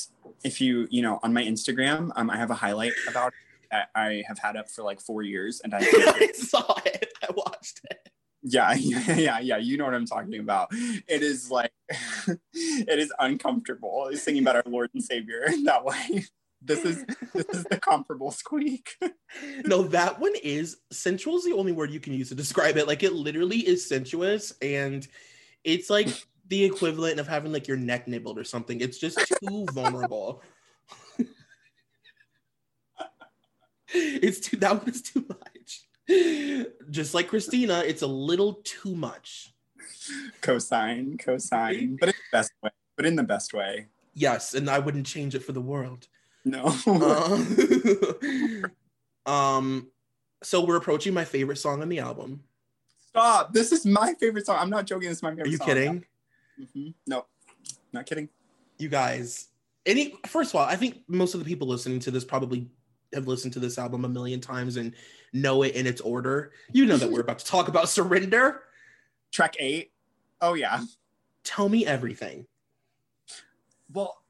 [0.43, 3.89] if you, you know, on my Instagram, um, I have a highlight about it that
[3.95, 7.13] I have had up for like four years, and I, I saw it.
[7.21, 8.09] I watched it.
[8.43, 10.69] yeah, yeah, yeah, you know what I'm talking about.
[10.71, 11.71] It is like,
[12.53, 16.25] it is uncomfortable singing about our Lord and Savior that way.
[16.61, 18.95] This is this is the comparable squeak.
[19.65, 22.87] No, that one is sensual is the only word you can use to describe it.
[22.87, 25.07] Like it literally is sensuous and
[25.63, 26.07] it's like
[26.47, 28.81] the equivalent of having like your neck nibbled or something.
[28.81, 30.41] It's just too vulnerable.
[33.93, 35.83] it's too that is too much.
[36.89, 39.53] Just like Christina, it's a little too much.
[40.41, 42.69] Cosine, cosine, but in the best way.
[42.95, 43.87] But in the best way.
[44.13, 46.07] Yes, and I wouldn't change it for the world.
[46.45, 46.73] No.
[46.87, 47.43] Uh,
[49.29, 49.87] um
[50.43, 52.43] so we're approaching my favorite song on the album.
[53.07, 53.53] Stop!
[53.53, 54.57] This is my favorite song.
[54.59, 55.09] I'm not joking.
[55.09, 55.47] This is my favorite.
[55.47, 55.67] Are you song.
[55.67, 56.05] kidding?
[56.59, 56.93] Mhm.
[57.07, 57.25] No,
[57.93, 58.29] not kidding.
[58.79, 59.47] you guys
[59.87, 62.69] any first of all i think most of the people listening to this probably
[63.13, 64.93] have listened to this album a million times and
[65.33, 68.63] know it in its order you know that we're about to talk about surrender
[69.31, 69.91] Track eight.
[70.41, 70.83] Oh yeah.
[71.43, 72.45] tell me everything
[73.91, 74.21] Well,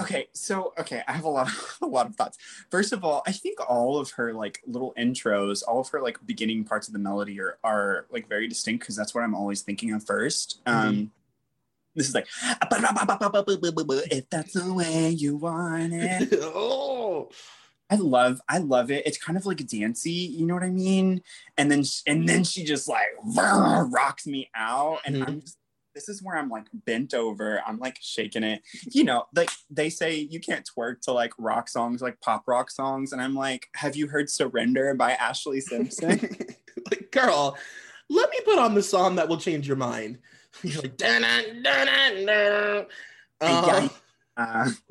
[0.00, 1.48] okay, so okay, I have a lot,
[1.82, 2.38] a lot of thoughts.
[2.70, 6.18] First of all, I think all of her like little intros, all of her like
[6.26, 9.62] beginning parts of the melody are are like very distinct because that's what I'm always
[9.62, 11.10] thinking of 1st Um,
[11.94, 12.28] this is like
[14.10, 16.28] if that's the way you want it.
[16.42, 17.28] oh
[17.90, 19.06] I love, I love it.
[19.06, 21.22] It's kind of like dancey, you know what I mean?
[21.56, 25.56] And then, sh- and then she just like rocks me out, and I'm just.
[25.98, 27.62] This is where I'm like bent over.
[27.66, 28.62] I'm like shaking it.
[28.90, 32.70] You know, like they say you can't twerk to like rock songs, like pop rock
[32.70, 33.12] songs.
[33.12, 36.20] And I'm like, have you heard Surrender by Ashlee Simpson?
[36.90, 37.56] like girl
[38.10, 40.18] let me put on the song that will change your mind
[40.62, 41.22] you're like dun
[41.62, 42.86] dun
[43.40, 43.88] Yeah.
[44.36, 44.70] Uh,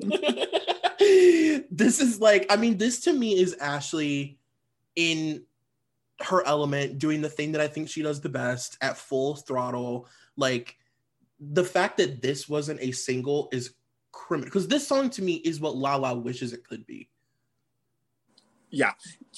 [1.70, 4.36] this is like i mean this to me is ashlee
[4.96, 5.42] in
[6.20, 10.06] her element doing the thing that i think she does the best at full throttle
[10.36, 10.76] like
[11.40, 13.74] the fact that this wasn't a single is
[14.12, 17.08] criminal because this song to me is what La La wishes it could be
[18.70, 18.92] yeah.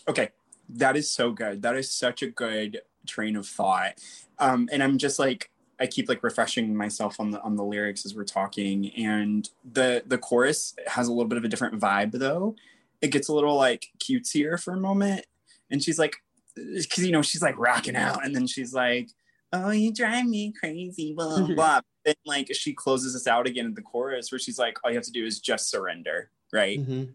[0.09, 0.31] Okay.
[0.69, 1.63] That is so good.
[1.63, 3.95] That is such a good train of thought.
[4.39, 8.05] Um, and I'm just like, I keep like refreshing myself on the on the lyrics
[8.05, 8.91] as we're talking.
[8.97, 12.55] And the the chorus has a little bit of a different vibe though.
[13.01, 15.27] It gets a little like cutesier for a moment.
[15.71, 16.17] And she's like,
[16.55, 19.09] because you know, she's like rocking out, and then she's like,
[19.53, 21.81] Oh, you drive me crazy, blah blah.
[22.05, 24.97] then like she closes us out again in the chorus where she's like, All you
[24.97, 26.81] have to do is just surrender, right?
[26.81, 27.15] Mhm.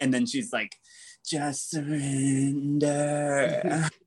[0.00, 0.76] and then she's like
[1.24, 3.88] just surrender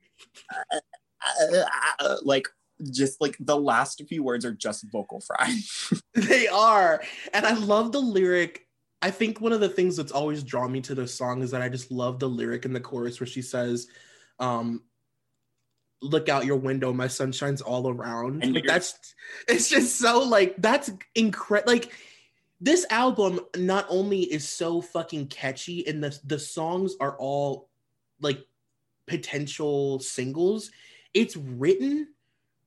[2.23, 2.47] like
[2.91, 5.55] just like the last few words are just vocal fry
[6.13, 7.01] They are.
[7.33, 8.67] And I love the lyric.
[9.01, 11.61] I think one of the things that's always drawn me to this song is that
[11.61, 13.87] I just love the lyric in the chorus where she says,
[14.39, 14.81] um,
[16.01, 18.43] look out your window, my sun shines all around.
[18.43, 19.15] And Like, that's
[19.47, 21.73] it's just so like that's incredible.
[21.73, 21.91] Like
[22.59, 27.69] this album not only is so fucking catchy and the the songs are all
[28.19, 28.45] like
[29.07, 30.71] potential singles
[31.13, 32.07] it's written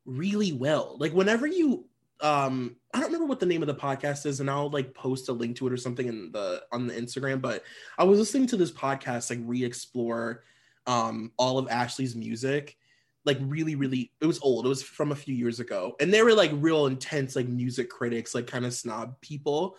[0.06, 1.84] really well like whenever you
[2.20, 5.28] um i don't remember what the name of the podcast is and i'll like post
[5.28, 7.62] a link to it or something in the on the instagram but
[7.98, 10.42] i was listening to this podcast like re-explore
[10.86, 12.76] um all of ashlee's music
[13.24, 16.22] like really really it was old it was from a few years ago and they
[16.22, 19.76] were like real intense like music critics like kind of snob people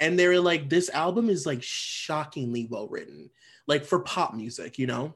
[0.00, 3.30] and they were like this album is like shockingly well written
[3.66, 5.14] like for pop music you know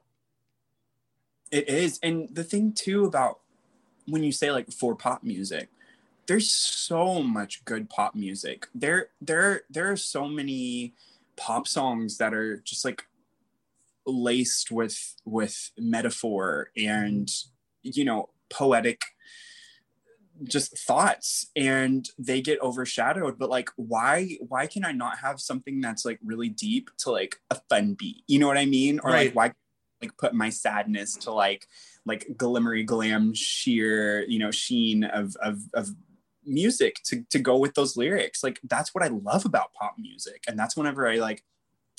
[1.51, 1.99] It is.
[2.03, 3.39] And the thing too about
[4.07, 5.69] when you say like for pop music,
[6.27, 8.67] there's so much good pop music.
[8.75, 10.95] There there there are so many
[11.37, 13.07] pop songs that are just like
[14.07, 17.31] laced with with metaphor and
[17.85, 19.03] you know poetic
[20.43, 23.39] just thoughts and they get overshadowed.
[23.39, 27.37] But like why why can i not have something that's like really deep to like
[27.51, 28.25] a fun beat?
[28.27, 28.99] You know what i mean?
[29.03, 29.27] Or Right.
[29.27, 29.53] like why
[30.03, 31.67] like put my sadness to like
[32.05, 35.91] like glimmery glam sheer you know sheen of of of
[36.45, 38.43] music to to go with those lyrics.
[38.43, 40.45] Like that's what i love about pop music.
[40.49, 41.45] And that's whenever i like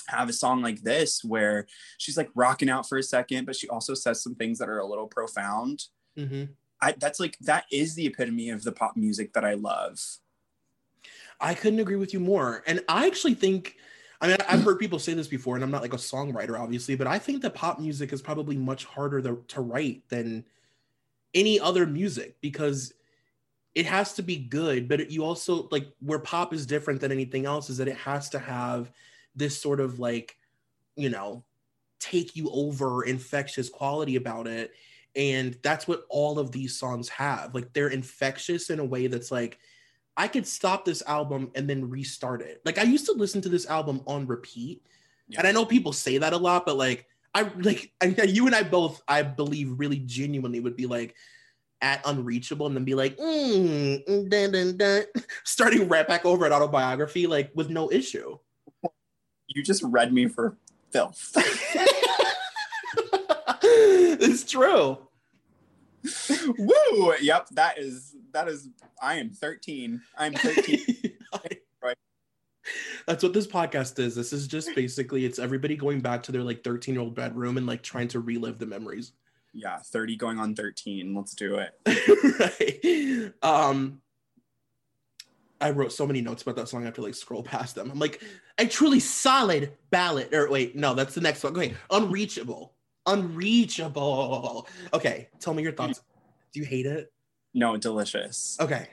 [0.08, 1.66] have a song like this where
[1.98, 4.80] she's like rocking out for a second but she also says some things that are
[4.80, 5.86] a little profound
[6.18, 6.50] Mhm.
[6.82, 10.00] I, that's like that is the epitome of the pop music that I love.
[11.40, 12.64] I couldn't agree with you more.
[12.68, 13.76] And I actually think,
[14.22, 16.96] I mean, I've heard people say this before, and I'm not like a songwriter, obviously,
[16.96, 20.46] but I think that pop music is probably much harder to, to write than
[21.34, 22.94] any other music because
[23.74, 24.88] it has to be good.
[24.88, 28.30] But you also, like, where pop is different than anything else is that it has
[28.30, 28.92] to have
[29.36, 30.38] this sort of like,
[30.96, 31.44] you know,
[32.00, 34.72] take you over infectious quality about it.
[35.16, 37.56] And that's what all of these songs have.
[37.56, 39.60] Like, they're infectious in a way that's like,
[40.18, 42.62] I could stop this album and then restart it.
[42.66, 44.86] Like I used to listen to this album on repeat.
[45.28, 45.40] Yeah.
[45.40, 48.56] And I know people say that a lot, but like I like I, you and
[48.56, 51.16] I both, I believe, really genuinely would be like
[51.82, 55.04] at Unreachable and then be like, mm, dun, dun, dun,
[55.44, 58.38] starting right back over at autobiography, like with no issue.
[59.48, 60.58] You just read me for
[60.92, 61.32] filth.
[63.64, 64.98] it's true.
[66.58, 67.14] Woo!
[67.20, 68.70] Yep, that is that is.
[69.02, 70.02] I am 13.
[70.18, 70.80] I'm 13.
[71.84, 71.98] Right.
[73.06, 74.16] That's what this podcast is.
[74.16, 77.58] This is just basically it's everybody going back to their like 13 year old bedroom
[77.58, 79.12] and like trying to relive the memories.
[79.54, 81.14] yeah, 30 going on 13.
[81.14, 81.74] Let's do it.
[82.40, 83.34] right.
[83.44, 84.02] Um
[85.62, 87.90] I wrote so many notes about that song I have to like scroll past them.
[87.90, 88.22] I'm like,
[88.58, 90.34] a truly solid ballad.
[90.34, 91.54] Or wait, no, that's the next one.
[91.54, 92.74] Okay, unreachable.
[93.06, 94.68] Unreachable.
[94.94, 96.02] Okay, tell me your thoughts.
[96.54, 97.12] Do you hate it?
[97.54, 98.58] No, delicious.
[98.60, 98.88] Okay.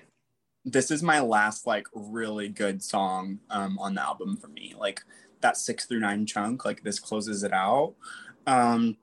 [0.64, 4.74] This is my last like really good song um, on the album for me.
[4.78, 5.02] Like
[5.40, 6.64] that six through nine chunk.
[6.64, 7.94] Like this closes it out.
[8.46, 8.96] Um,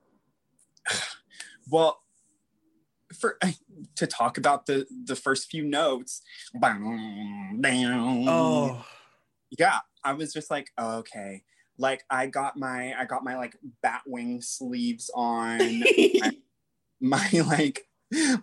[1.69, 2.01] well,
[3.17, 3.37] for
[3.95, 6.21] to talk about the the first few notes.
[8.27, 8.85] Oh,
[9.57, 11.43] yeah i was just like oh, okay.
[11.77, 15.83] Like i got my i got my like bat wing sleeves on.
[17.01, 17.87] My like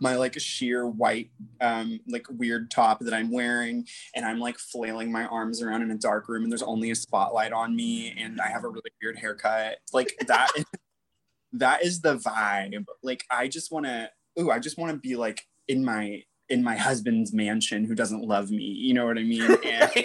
[0.01, 1.29] my like sheer white
[1.61, 3.87] um like weird top that i'm wearing.
[4.15, 6.95] And i'm like flailing my arms around in a dark room and there's only a
[6.95, 9.77] spotlight on me and i have a really weird haircut.
[9.93, 10.65] Like that is,
[11.53, 12.87] that is the vibe.
[13.03, 14.09] Like i just want to
[14.39, 18.23] ooh i just want to be like in my in my husband's mansion who doesn't
[18.23, 20.05] love me you know what i mean and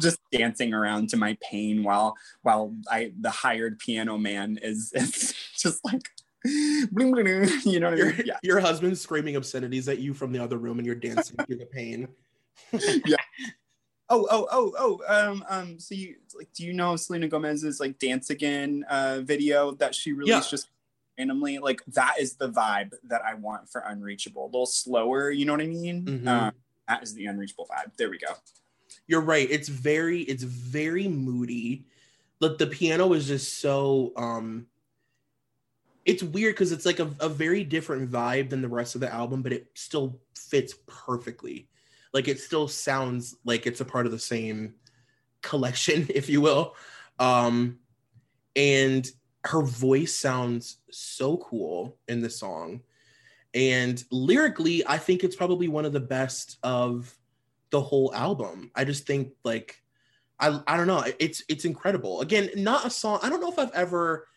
[0.00, 5.34] just dancing around to my pain while while I the hired piano man is, is
[5.56, 6.08] just like
[6.44, 8.22] bling, bling, bling, you know what I your, mean?
[8.26, 8.38] Yeah.
[8.42, 11.66] your husband's screaming obscenities at you from the other room and you're dancing through the
[11.66, 12.08] pain.
[12.72, 13.16] Yeah.
[14.08, 15.30] Oh, oh, oh, oh.
[15.32, 15.80] Um, um.
[15.80, 20.12] So you like, do you know Selena Gomez's like "Dance Again" uh, video that she
[20.12, 20.50] released Yeah.
[20.50, 20.68] just
[21.18, 21.58] randomly?
[21.58, 24.44] Like that is the vibe that I want for Unreachable.
[24.44, 26.04] A little slower, you know what I mean?
[26.04, 26.28] Mhm.
[26.28, 26.52] Um,
[26.88, 27.96] that is the Unreachable vibe.
[27.96, 28.34] There we go.
[29.06, 29.48] You're right.
[29.50, 31.86] It's very, it's very moody.
[32.38, 34.66] But the piano is just so um
[36.04, 39.12] it's weird because it's like a, a very different vibe than the rest of the
[39.12, 41.68] album, but it still fits perfectly.
[42.12, 44.74] Like it still sounds like it's a part of the same
[45.42, 46.76] collection, if you will.
[47.18, 47.78] Um
[48.54, 49.10] and
[49.46, 52.82] her voice sounds so cool in the song.
[53.54, 57.16] And lyrically, I think it's probably one of the best of
[57.70, 58.70] the whole album.
[58.74, 59.82] I just think like
[60.38, 62.20] I I don't know, it's it's incredible.
[62.20, 63.20] Again, not a song.
[63.22, 64.28] I don't know if I've ever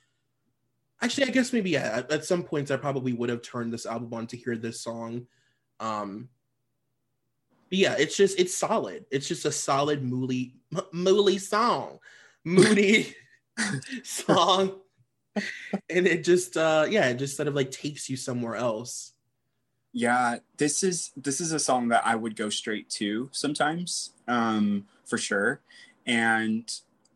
[1.01, 4.13] actually I guess maybe yeah, at, some points I probably would have turned this album
[4.13, 5.27] on to hear this song.
[5.79, 6.29] Um
[7.69, 9.05] But yeah, it's just it's solid.
[9.11, 10.55] It's just a solid moody
[10.93, 11.99] moody song,
[12.45, 13.15] moody
[14.03, 14.79] song,
[15.89, 19.13] and it just uh yeah, it just sort of like takes you somewhere else.
[19.91, 24.85] Yeah, this is this is a song that I would go straight to sometimes, um,
[25.05, 25.61] for sure.
[26.05, 26.71] And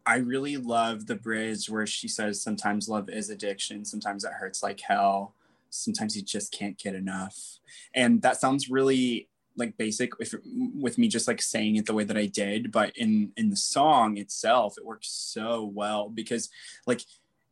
[0.06, 3.86] I really love the bridge where she says, "Sometimes love is addiction.
[3.86, 5.36] Sometimes it hurts like hell.
[5.70, 7.60] Sometimes you just can't get enough."
[7.94, 10.34] And that sounds really like basic if
[10.76, 13.56] with me just like saying it the way that I did, but in in the
[13.56, 16.50] song itself, it works so well because
[16.88, 17.02] like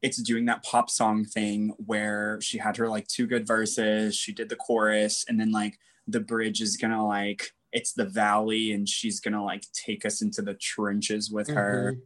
[0.02, 4.34] it's doing that pop song thing where she had her like two good verses, she
[4.34, 5.78] did the chorus, and then like
[6.08, 10.42] the bridge is gonna like it's the valley and she's gonna like take us into
[10.42, 12.02] the trenches with her Mhm.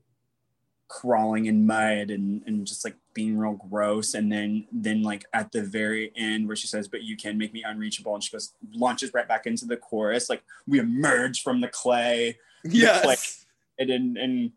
[0.87, 5.51] crawling in mud and and just like being real gross and then then like at
[5.51, 8.53] the very end where she says but you can make me unreachable and she goes
[8.73, 13.45] launches right back into the chorus like we emerge from the clay Yes.
[13.79, 14.51] and and, and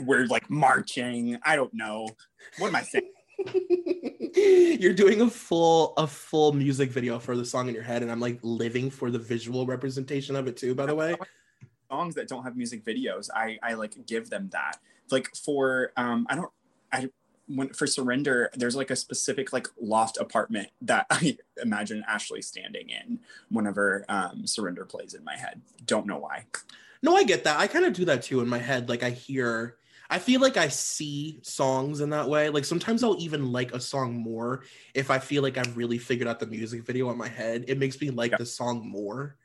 [0.00, 2.08] we're like marching i don't know
[2.58, 3.10] what am i saying
[4.36, 8.10] You're doing a full a full music video for the song in your head, and
[8.10, 10.74] I'm like living for the visual representation of it too.
[10.74, 11.16] By the way,
[11.90, 14.78] songs that don't have music videos i i like give them that
[15.10, 16.50] like for um i don't
[16.92, 17.08] i
[17.46, 22.88] when for surrender there's like a specific like loft apartment that i imagine ashlee standing
[22.88, 23.20] in
[23.50, 26.44] whenever um surrender plays in my head don't know why
[27.04, 27.60] no, I get that.
[27.60, 28.88] I kind of do that too in my head.
[28.88, 29.76] Like I hear,
[30.10, 32.48] I feel like I see songs in that way.
[32.50, 36.28] Like sometimes I'll even like a song more if I feel like I've really figured
[36.28, 37.64] out the music video in my head.
[37.68, 38.36] It makes me like Yeah.
[38.38, 39.36] the song more.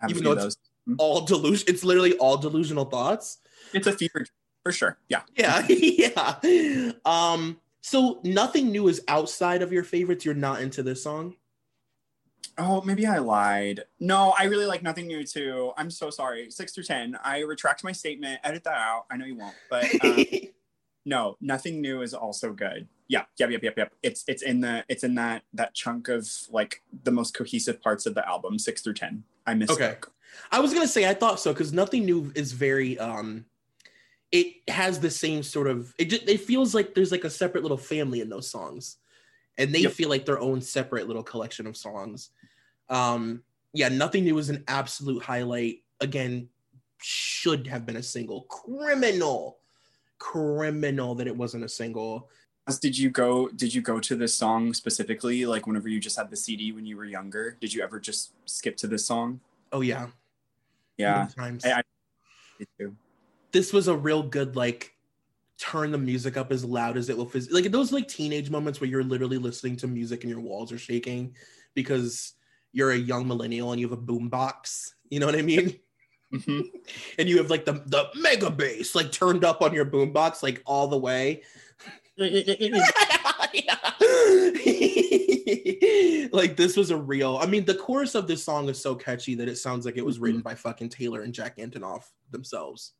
[0.00, 0.44] I have Even though it's-
[0.86, 1.64] those All delusion.
[1.68, 3.38] It's literally all delusional thoughts.
[3.72, 4.26] it's a fever
[4.62, 6.92] for sure yeah Yeah, yeah.
[7.04, 7.58] Um.
[7.82, 10.24] So nothing new is outside of your favorites.
[10.24, 11.36] You're not into this song.
[12.58, 13.84] Oh maybe i lied.
[14.00, 15.72] No i really like nothing new too.
[15.76, 16.50] I'm so sorry.
[16.50, 17.18] Six through ten.
[17.22, 19.06] I retract my statement edit that out.
[19.10, 20.24] I know you won't but um,
[21.04, 22.88] no nothing new is also good.
[23.08, 23.94] Yeah yep yep yep yep.
[24.02, 28.06] It's it's in the it's in that that chunk of like the most cohesive parts
[28.06, 29.24] of the album six through ten.
[29.46, 29.96] I missed Okay.
[30.50, 33.44] I was gonna say I thought so because nothing new is very um
[34.34, 37.62] it has the same sort of it just it feels like there's like a separate
[37.62, 38.96] little family in those songs.
[39.58, 39.92] And they Yep.
[39.92, 42.30] feel like their own separate little collection of songs.
[42.88, 43.42] Um
[43.72, 45.82] yeah, nothing new is an absolute highlight.
[46.00, 46.48] Again,
[47.02, 48.42] should have been a single.
[48.42, 49.58] Criminal.
[50.18, 52.28] Criminal that it wasn't a single.
[52.80, 56.30] did you go did you go to this song specifically like whenever you just had
[56.30, 59.38] the cd when you were younger did you ever just skip to this song
[59.70, 60.06] Oh yeah.
[60.96, 61.62] yeah times.
[61.66, 62.86] I, I
[63.52, 64.93] this was a real good like
[65.58, 68.80] turn the music up as loud as it will phys- like those like teenage moments
[68.80, 71.34] where you're literally listening to music and your walls are shaking
[71.74, 72.32] because
[72.72, 75.78] you're a young millennial and you have a boom box you know what i mean?
[76.32, 76.64] Mhm.
[77.18, 80.42] and you have like the the mega bass like turned up on your boom box
[80.42, 81.42] like all the way.
[86.32, 89.36] Like this was a real i mean the chorus of this song is so catchy
[89.36, 92.94] that it sounds like it was written by fucking taylor and jack antonoff themselves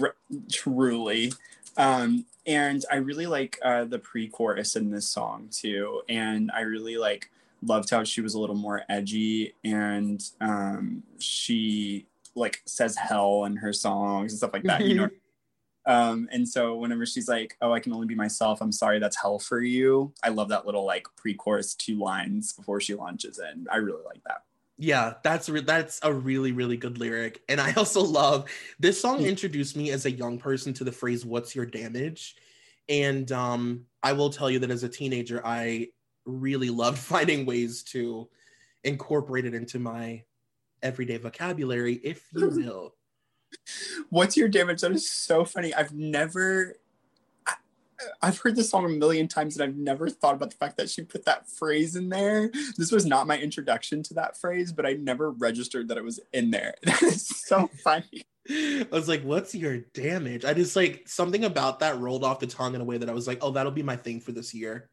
[0.00, 0.16] R-
[0.50, 1.32] truly.
[1.76, 6.96] Um and i really like uh the pre-chorus in this song too and i really
[6.96, 7.30] like
[7.62, 13.56] loved how she was a little more edgy and um she like says hell in
[13.56, 15.08] her songs and stuff like that you know?
[15.86, 19.20] Um and so whenever she's like oh i can only be myself i'm sorry that's
[19.20, 23.66] hell for you i love that little like pre-chorus two lines before she launches in.
[23.70, 24.44] I really like that
[24.76, 28.50] Yeah, that's re- that's a really really good lyric, and I also love
[28.80, 29.20] this song.
[29.20, 29.26] Hmm.
[29.26, 32.34] Introduced me as a young person to the phrase "What's your damage,"
[32.88, 35.88] and um, I will tell you that as a teenager, I
[36.26, 38.28] really loved finding ways to
[38.82, 40.24] incorporate it into my
[40.82, 42.94] everyday vocabulary, if you will.
[44.10, 44.80] What's your damage?
[44.80, 45.72] That is so funny.
[45.72, 46.76] I've never,
[48.22, 50.90] I've heard this song a million times, and I've never thought about the fact that
[50.90, 52.50] she put that phrase in there.
[52.76, 56.20] This was not my introduction to that phrase, but I never registered that it was
[56.32, 56.74] in there.
[56.84, 58.24] That is so funny.
[58.48, 62.46] I was like, "What's your damage?" I just like something about that rolled off the
[62.46, 64.54] tongue in a way that I was like, "Oh, that'll be my thing for this
[64.54, 64.90] year.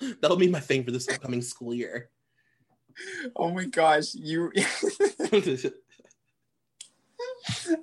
[0.20, 2.10] That'll be my thing for this upcoming school year."
[3.36, 4.52] Oh my gosh, you.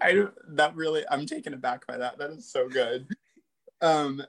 [0.02, 0.34] I don't.
[0.56, 2.18] That really, I'm taken aback by that.
[2.18, 3.08] That is so good.
[3.82, 4.24] Um,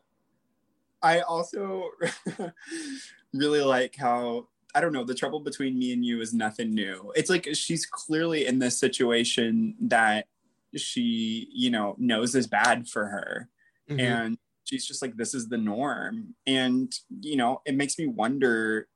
[1.07, 1.91] I also
[3.33, 5.05] really like how I don't know.
[5.05, 7.13] The trouble between me and you is nothing new.
[7.17, 10.27] It's like she's clearly in this situation that
[10.75, 13.49] she, you know, knows is bad for her,
[13.89, 14.01] Mhm.
[14.01, 16.35] and she's just like, this is the norm.
[16.47, 16.93] And
[17.23, 18.89] you know, it makes me wonder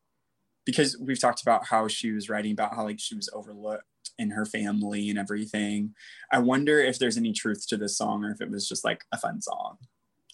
[0.67, 3.85] because we've talked about how she was writing about how like she was overlooked
[4.19, 5.95] in her family and everything.
[6.31, 9.05] I wonder if there's any truth to this song or if it was just like
[9.13, 9.79] a fun song.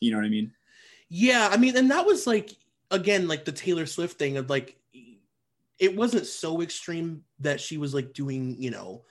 [0.00, 0.52] You know what I mean?
[1.08, 2.52] Yeah, I mean, and that was like
[2.90, 4.76] again like the Taylor Swift thing of like
[5.78, 9.04] it wasn't so extreme that she was like doing, you know,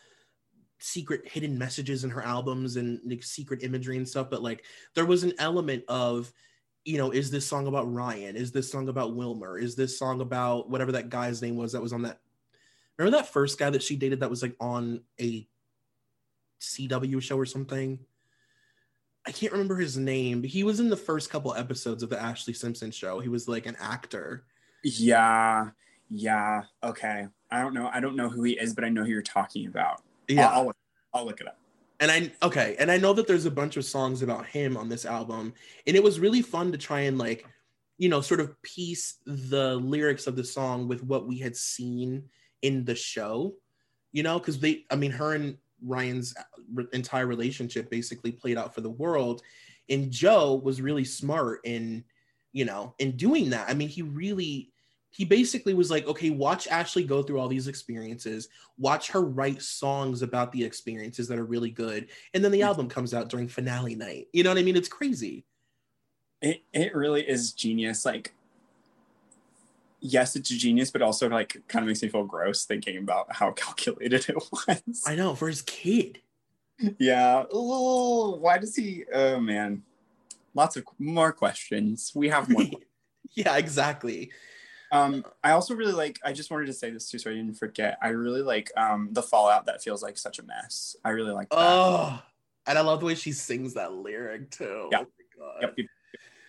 [0.80, 5.06] secret hidden messages in her albums and like secret imagery and stuff, but like there
[5.06, 6.32] was an element of
[6.86, 8.36] you know, is this song about Ryan?
[8.36, 9.58] Is this song about Wilmer?
[9.58, 12.20] Is this song about whatever that guy's name was that was on that?
[12.98, 15.48] Remember that first guy that she dated that was like on a
[16.62, 18.00] CW show or something?
[19.28, 22.18] I can't remember his name, but he was in the first couple episodes of the
[22.18, 23.20] Ashlee Simpson show.
[23.20, 24.46] He was like an actor.
[24.84, 25.70] Yeah,
[26.10, 26.64] yeah.
[26.84, 27.28] Okay.
[27.52, 27.90] I don't know.
[27.92, 30.04] I don't know who he is, but I know who you're talking about.
[30.28, 30.50] Yeah.
[30.50, 30.76] I'll, I'll,
[31.14, 31.58] I'll look it up.
[32.00, 34.90] And I okay, and I know that there's a bunch of songs about him on
[34.90, 35.54] this album,
[35.88, 37.46] and it was really fun to try and like,
[37.98, 42.24] you know, sort of piece the lyrics of the song with what we had seen
[42.62, 43.54] in the show,
[44.12, 46.34] you know, because they, I mean, her and Ryan's
[46.94, 49.42] entire relationship basically played out for the world,
[49.90, 52.04] and Joe was really smart in,
[52.54, 53.70] you know, in doing that.
[53.70, 54.72] I mean, he really
[55.12, 59.62] he basically was like, okay, watch Ashlee go through all these experiences, watch her write
[59.62, 62.68] songs about the experiences that are really good, and then the Mm-hmm.
[62.68, 64.28] album comes out during finale night.
[64.34, 64.76] You know what I mean?
[64.76, 65.46] It's crazy.
[66.42, 68.06] It it really is genius.
[68.06, 68.35] Like,
[70.06, 73.34] yes, it's a genius, but also like kind of makes me feel gross thinking about
[73.34, 75.04] how calculated it was.
[75.06, 76.20] I know for his kid.
[77.00, 77.44] yeah.
[77.54, 79.06] Ooh, why does he?
[79.14, 79.84] Oh man,
[80.54, 82.12] lots of more questions.
[82.16, 82.72] We have one.
[83.34, 84.32] yeah, exactly.
[84.92, 86.20] Um, I also really like.
[86.24, 87.98] I just wanted to say this too, so I didn't forget.
[88.02, 90.96] I really like um the fallout that feels like such a mess.
[91.04, 91.58] I really like that.
[91.58, 92.22] Oh,
[92.68, 94.90] and I love the way she sings that lyric too.
[94.92, 95.00] Yeah.
[95.02, 95.74] Oh my God.
[95.78, 95.88] Yep,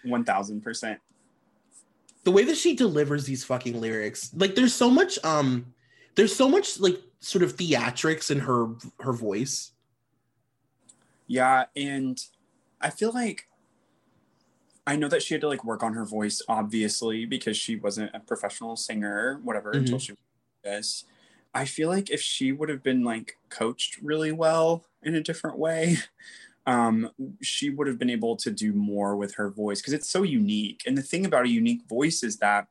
[0.05, 1.01] one thousand percent.
[2.27, 5.73] The way that she delivers these fucking lyrics like there's so much um
[6.17, 9.73] there's so much like sort of theatrics in her her voice
[11.29, 12.19] Yeah, and
[12.81, 13.49] I feel like
[14.87, 18.15] I know that she had to like work on her voice, obviously, because she wasn't
[18.15, 19.79] a professional singer, whatever, Mhm.
[19.79, 20.21] until she was
[20.63, 21.05] this.
[21.55, 25.59] I feel like if she would have been like coached really well in a different
[25.59, 25.97] way,
[26.67, 27.11] um,
[27.43, 30.83] she would have been able to do more with her voice because it's so unique.
[30.87, 32.67] And the thing about a unique voice is that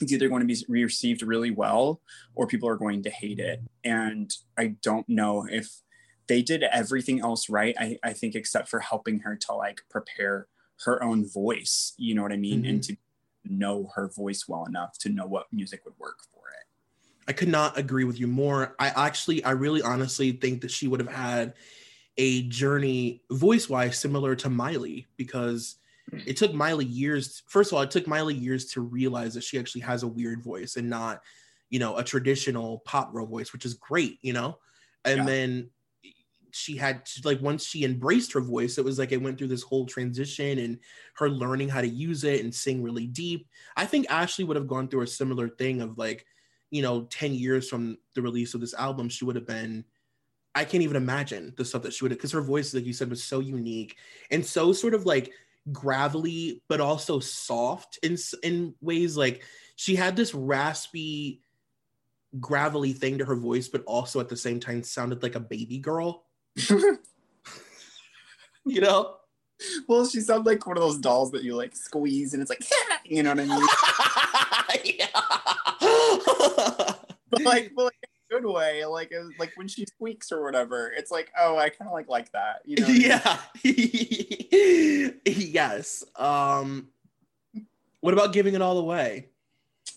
[0.00, 2.00] it's either going to be received really well
[2.34, 3.60] or people are going to hate it.
[3.84, 5.68] And I don't know if
[6.26, 7.74] they did everything else right.
[7.78, 10.46] I, I think except for helping her to like prepare
[10.84, 12.64] her own voice, you know what I mean?
[12.64, 12.96] And to
[13.44, 16.66] know her voice well enough to know what music would work for it.
[17.28, 20.88] i could not agree with you more i actually i really honestly think that she
[20.88, 21.54] would have had
[22.16, 25.76] a journey voice wise similar to miley because
[26.10, 26.18] hmm.
[26.26, 29.58] it took miley years first of all it took miley years to realize that she
[29.58, 31.22] actually has a weird voice and not
[31.70, 34.58] you know a traditional pop girl voice which is great you know?
[35.04, 35.24] And Yeah.
[35.26, 35.70] then
[36.52, 39.64] she had like once she embraced her voice it was like it went through this
[39.64, 40.78] whole transition and
[41.14, 43.48] her learning how to use it and sing really deep.
[43.76, 46.24] I think ashlee would have gone through a similar thing of like
[46.70, 49.84] you know 10 years from the release of this album she would have been
[50.54, 53.10] i can't even imagine the stuff that she would because her voice like you said
[53.10, 53.96] was so unique
[54.30, 55.32] and so sort of like
[55.72, 59.42] gravelly but also soft in in ways like
[59.76, 61.40] she had this raspy
[62.40, 65.78] gravelly thing to her voice but also at the same time sounded like a baby
[65.78, 66.24] girl
[68.66, 69.16] you know
[69.86, 72.62] well, she sounded like one of those dolls that you like squeeze and it's like,
[73.04, 74.96] you know what I mean?
[74.98, 75.06] yeah.
[77.30, 78.08] But like, but like
[78.40, 81.92] good way, like like when she squeaks or whatever, it's like, oh, I kind of
[81.92, 82.86] like like that, you know?
[82.86, 85.20] what I mean?
[85.24, 86.88] yeah yes um
[88.00, 89.28] what about giving it all away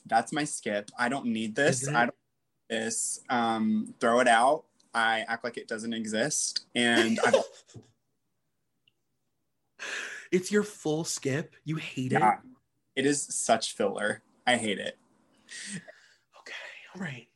[0.05, 0.89] That's my skip.
[0.97, 1.87] I don't need this.
[1.87, 2.15] I don't
[2.69, 3.19] need this.
[3.29, 4.63] Um, throw it out.
[4.93, 7.35] I act like it doesn't exist, and I've
[10.31, 12.21] it's your full skip you hate it
[12.95, 14.23] It is such filler.
[14.47, 14.97] I hate it.
[16.39, 16.53] okay
[16.95, 17.27] all right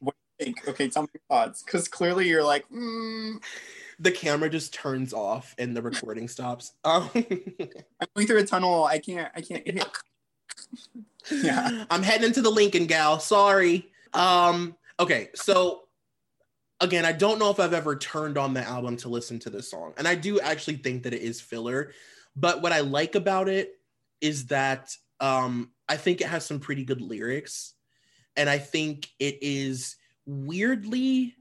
[0.44, 3.40] Think, okay, tell me your thoughts, because clearly you're like, mm,
[4.00, 8.84] the camera just turns off and the recording stops um I'm going through a tunnel.
[8.84, 9.32] I can't.
[9.36, 9.68] I can't.
[11.32, 11.86] Yeah.
[11.92, 15.84] i'm heading into the lincoln gal sorry um okay so
[16.80, 19.70] again i don't know if i've ever turned on the album to listen to this
[19.70, 21.94] song and i do actually think that it is filler
[22.36, 23.74] but what i like about it
[24.20, 27.76] is that um i think it has some pretty good lyrics
[28.36, 31.36] and i think it is weirdly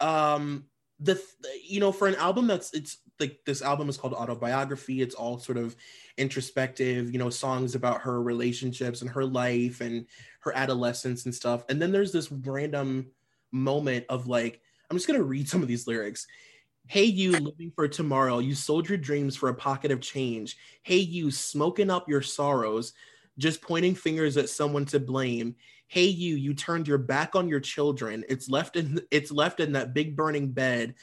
[0.00, 0.64] um
[1.00, 1.20] the
[1.62, 5.38] you know for an album that's it's like this album is called autobiography it's all
[5.38, 5.76] sort of
[6.16, 10.06] introspective you know songs about her relationships and her life and
[10.40, 13.06] her adolescence and stuff and then there's this random
[13.52, 14.60] moment of like
[14.90, 16.26] I'm just gonna read some of these lyrics.
[16.86, 18.38] Hey, you living for tomorrow.
[18.40, 20.58] You sold your dreams for a pocket of change.
[20.82, 22.92] Hey, you smoking up your sorrows,
[23.38, 25.56] just pointing fingers at someone to blame.
[25.86, 28.24] Hey, you, you turned your back on your children.
[28.28, 30.94] It's left in it's left in that big burning bed.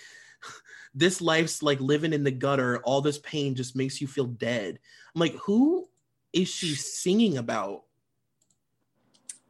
[0.93, 2.79] This life's like living in the gutter.
[2.79, 4.77] All this pain just makes you feel dead.
[5.15, 5.87] I'm like, who
[6.33, 7.83] is she singing about?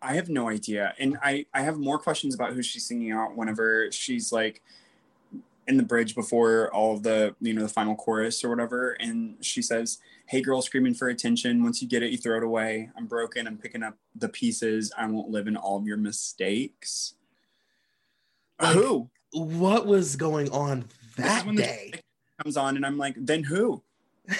[0.01, 0.93] I have no idea.
[0.99, 4.61] And I, I have more questions about who she's singing out whenever she's like
[5.67, 8.91] in the bridge before all of the, you know, the final chorus or whatever.
[8.99, 11.63] And she says, Hey girl screaming for attention.
[11.63, 12.89] Once you get it, you throw it away.
[12.97, 13.47] I'm broken.
[13.47, 14.91] I'm picking up the pieces.
[14.97, 17.15] I won't live in all of your mistakes.
[18.59, 19.09] Like, who?
[19.31, 20.85] What was going on
[21.17, 21.93] that day?
[22.41, 23.83] comes on and I'm like, then who?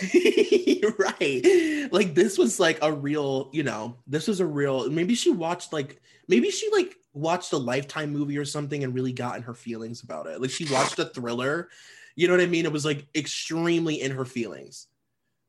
[0.97, 1.89] right.
[1.91, 5.73] Like this was like a real, you know, this was a real maybe she watched
[5.73, 9.53] like maybe she like watched a lifetime movie or something and really got in her
[9.53, 10.41] feelings about it.
[10.41, 11.69] Like she watched a thriller.
[12.15, 12.65] You know what I mean?
[12.65, 14.87] It was like extremely in her feelings.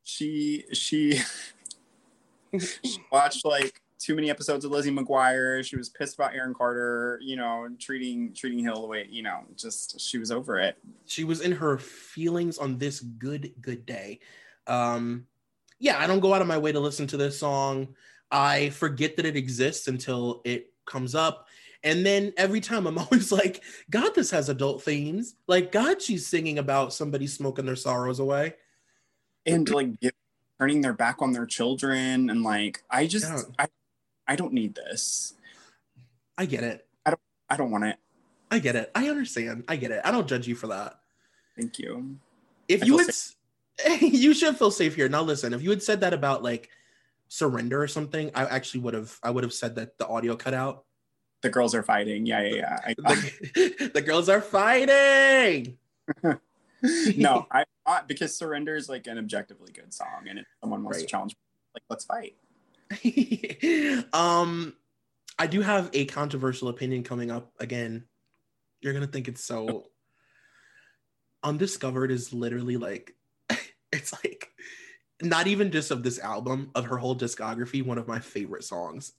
[0.05, 1.21] She she,
[2.61, 5.65] she watched like too many episodes of Lizzie McGuire.
[5.65, 9.45] She was pissed about Aaron Carter, you know, treating treating Hill the way, you know,
[9.57, 10.77] just she was over it.
[11.07, 14.21] She was in her feelings on this good, good day.
[14.67, 15.27] Um,
[15.79, 17.95] yeah, I don't go out of my way to listen to this song.
[18.31, 21.49] I forget that it exists until it comes up.
[21.85, 25.35] And then every time I'm always like, God, this has adult themes.
[25.47, 28.55] Like, God, she's singing about somebody smoking their sorrows away.
[29.45, 30.15] And like get,
[30.61, 33.43] turning their back on their children and like I just Yeah.
[33.59, 33.67] I
[34.29, 35.35] I don't need this.
[36.39, 36.87] I get it.
[37.05, 37.21] I don't
[37.51, 37.97] I don't want it.
[38.53, 38.91] I get it.
[38.95, 39.65] I understand.
[39.67, 40.03] I get it.
[40.05, 41.01] I don't judge you for that.
[41.57, 42.17] Thank you.
[42.69, 43.11] If I you would,
[44.01, 45.09] you should feel safe here.
[45.09, 46.71] Now, listen, if you had said that about like
[47.29, 50.55] surrender or something, I actually would have, I would have said that the audio cut
[50.55, 50.85] out.
[51.43, 52.25] The girls are fighting.
[52.27, 52.77] Yeah, yeah, yeah.
[52.87, 55.77] I, The, the girls are fighting.
[57.17, 57.65] no, I
[58.07, 61.07] because Surrender is like an objectively good song, and if someone wants Right.
[61.07, 61.37] to challenge,
[61.75, 62.37] like let's fight.
[64.13, 64.75] um,
[65.39, 68.05] I do have a controversial opinion coming up again.
[68.81, 69.89] You're gonna think it's so.
[71.45, 73.17] Undiscovered is literally like,
[73.93, 74.49] it's like,
[75.21, 79.15] not even just of this album, of her whole discography, one of my favorite songs.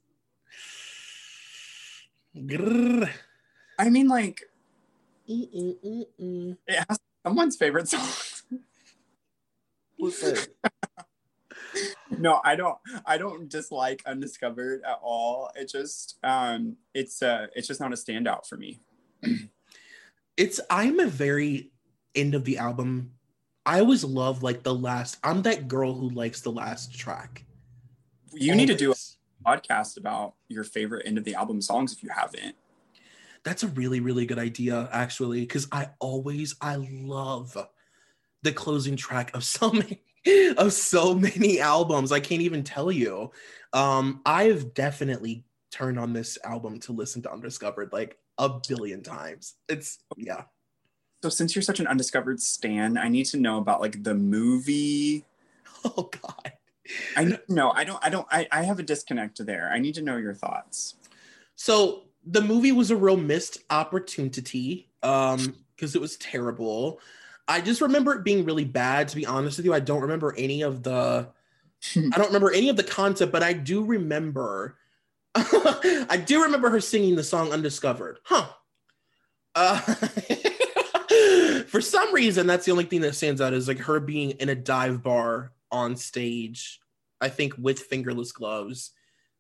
[2.35, 3.09] Grrr.
[3.79, 4.41] I mean, like
[5.29, 6.57] Mm-mm-mm-mm.
[6.67, 8.07] it has someone's favorite song.
[9.99, 10.37] Listen,
[12.17, 12.77] no, I don't.
[13.05, 15.49] I don't dislike Undiscovered at all.
[15.55, 18.79] It just, um, it's uh, it's just not a standout for me.
[20.37, 21.71] it's I'm a very
[22.15, 23.11] end of the album.
[23.65, 25.17] I always love like the last.
[25.23, 27.45] I'm that girl who likes the last track.
[28.33, 29.17] You need to do Always.
[29.17, 32.55] a podcast about your favorite end of the album songs if you haven't.
[33.43, 37.57] That's a really really good idea actually because I always I love
[38.43, 40.01] the closing track of so many
[40.57, 42.11] of so many albums.
[42.11, 43.31] I can't even tell you.
[43.73, 49.55] Um, I've definitely turned on this album to listen to Undiscovered like a billion times.
[49.67, 50.43] It's yeah.
[51.23, 55.25] So since you're such an undiscovered stan, I need to know about like the movie.
[55.85, 56.53] Oh God.
[57.15, 57.71] I know.
[57.71, 57.99] I don't.
[58.05, 58.27] I don't.
[58.31, 59.69] I, I have a disconnect there.
[59.71, 60.95] I need to know your thoughts.
[61.55, 66.99] So the movie was a real missed opportunity um because it was terrible.
[67.47, 69.73] I just remember it being really bad to be honest with you.
[69.73, 71.27] I don't remember any of the
[71.95, 74.77] I don't remember any of the concept, but I do remember
[75.35, 78.19] I do remember her singing the song Undiscovered.
[78.23, 78.47] Huh.
[79.55, 79.77] Uh,
[81.67, 84.49] for some reason that's the only thing that stands out is like her being in
[84.49, 86.79] a dive bar on stage,
[87.19, 88.91] I think with fingerless gloves,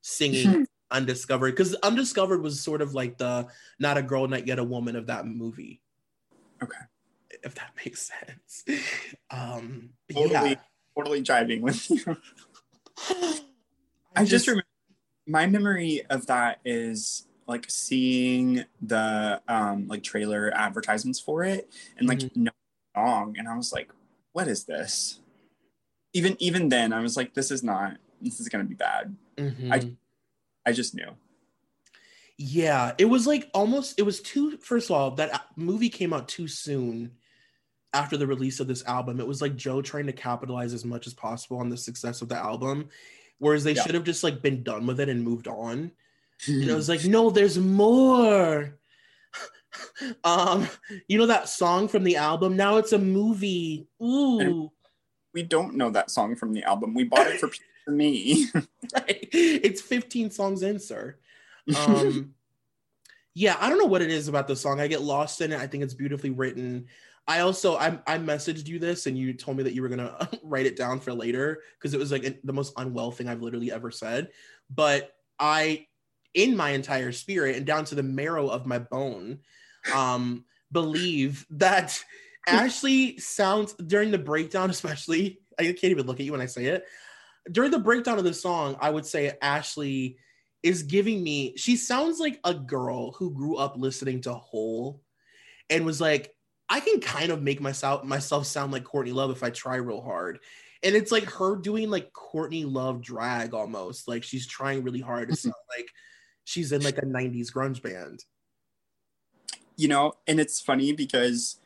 [0.01, 3.47] singing undiscovered because undiscovered was sort of like the
[3.79, 5.81] not a girl not yet a woman of that movie
[6.61, 6.77] Okay.
[7.41, 8.63] if that makes sense
[9.31, 10.55] um Totally, yeah
[10.95, 12.03] totally jiving with you.
[13.09, 13.39] i
[14.17, 14.67] I just remember
[15.25, 22.07] my memory of that is like seeing the um like trailer advertisements for it and
[22.07, 22.35] like Mhm.
[22.35, 22.51] no
[22.95, 23.89] song and I was like,
[24.33, 25.19] what is this?
[26.13, 29.15] Even even then I was like, this is not this is gonna be bad.
[29.37, 29.95] Mhm.
[30.65, 31.09] I just knew.
[32.37, 36.27] yeah it was like almost it was too first of all that movie came out
[36.27, 37.11] too soon
[37.93, 41.05] after the release of this album it was like joe trying to capitalize as much
[41.05, 42.89] as possible on the success of the album
[43.37, 43.83] whereas they Yeah.
[43.83, 45.91] should have just like been done with it and moved on
[46.47, 48.79] and it was like no there's more
[50.23, 50.67] um
[51.07, 54.71] you know that song from the album now it's a movie ooh
[55.33, 56.93] we don't know that song from the album.
[56.93, 57.49] We bought it for
[57.85, 58.47] for me.
[58.95, 61.17] right it's 15 songs in sir
[61.75, 62.33] um
[63.35, 64.79] yeah, I don't know what it is about the song.
[64.79, 65.59] I get lost in it.
[65.59, 66.85] I think it's beautifully written.
[67.27, 70.29] I also I, I messaged you this and you told me that you were gonna
[70.43, 73.71] write it down for later because it was like the most unwell thing I've literally
[73.71, 74.29] ever said.
[74.69, 75.87] But I,
[76.33, 79.39] in my entire spirit and down to the marrow of my bone,
[79.93, 82.03] um, believe that
[82.47, 85.39] Ashlee sounds during the breakdown, especially.
[85.59, 86.85] I can't even look at you when I say it.
[87.51, 90.15] During the breakdown of the song, I would say Ashlee
[90.63, 91.53] is giving me.
[91.57, 95.01] She sounds like a girl who grew up listening to Hole,
[95.69, 96.33] and was like,
[96.69, 100.01] I can kind of make myself myself sound like Courtney Love if I try real
[100.01, 100.39] hard.
[100.81, 104.07] And it's like her doing like Courtney Love drag almost.
[104.07, 105.49] Like she's trying really hard to mm-hmm.
[105.49, 105.87] sound like
[106.45, 108.23] she's in like a 90s grunge band.
[109.75, 111.59] You know, and it's funny because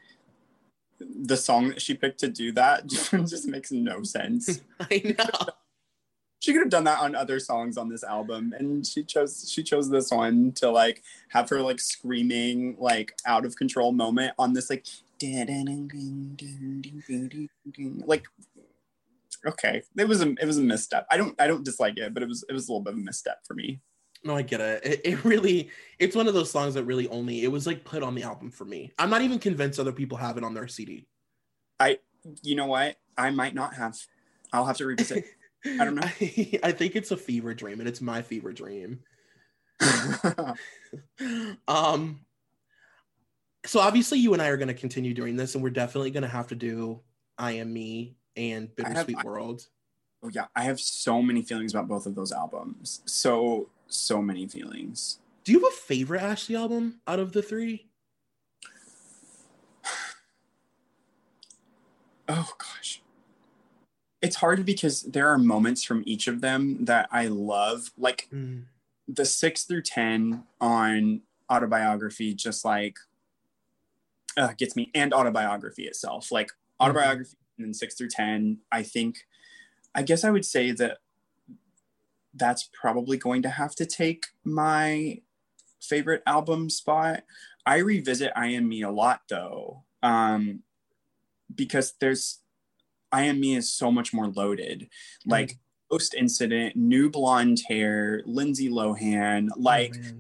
[1.00, 4.62] the song that she picked to do that just makes no sense.
[4.80, 5.26] I know.
[6.40, 9.64] She could have done that on other songs on this album, and she chose she
[9.64, 14.54] chose this one to like have her like screaming like out of control moment on
[14.54, 14.86] this like
[18.06, 18.24] like
[19.46, 22.22] okay it was a it was a misstep i don't i don't dislike it but
[22.22, 23.80] it was it was a little bit of a misstep for me
[24.28, 24.86] No, I get it.
[24.86, 25.02] it.
[25.06, 28.14] It really, it's one of those songs that really only, it was like put on
[28.14, 28.92] the album for me.
[29.00, 31.08] I'm not even convinced other people have it on their CD.
[31.80, 31.98] i
[32.44, 33.96] you know what i might not have
[34.52, 35.24] i'll have to revisit
[35.66, 36.02] I don't know.
[36.04, 39.00] I, I think it's a fever dream and it's my fever dream.
[41.68, 42.20] um,
[43.66, 46.24] so obviously you and I are going to continue doing this and we're definitely going
[46.24, 47.02] to have to do
[47.38, 49.68] I Am Me and Bittersweet I- World.
[50.24, 54.48] oh yeah i have so many feelings about both of those albums so so many
[54.48, 55.20] feelings.
[55.44, 57.88] Do you have a favorite Ashlee album out of the three?
[62.30, 63.02] oh gosh.
[64.22, 67.92] It's hard because there are moments from each of them that i love.
[67.98, 68.64] Like Mm.
[69.08, 72.98] the 6 through 10 on autobiography just like
[74.36, 76.32] uh, gets me and autobiography itself.
[76.32, 76.52] Like
[76.82, 79.26] autobiography and then 6 through 10 i think
[79.96, 81.00] i guess i would say that
[82.38, 85.22] that's probably going to have to take my
[85.82, 87.24] favorite album spot.
[87.66, 90.62] I revisit i am me a lot though um
[91.54, 92.40] because there's
[93.12, 94.90] i am me is so much more loaded.
[95.26, 95.58] Like
[95.92, 100.18] post incident new blonde hair lindsay lohan like Oh,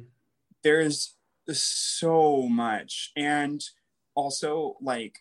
[0.63, 1.15] there's
[1.51, 3.11] so much.
[3.15, 3.63] And
[4.17, 5.19] also like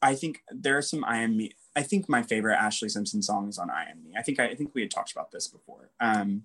[0.00, 3.48] i think there are some i am me i think my favorite ashlee simpson song
[3.48, 5.48] is on i am me i think i, I think we had talked about this
[5.48, 6.42] before um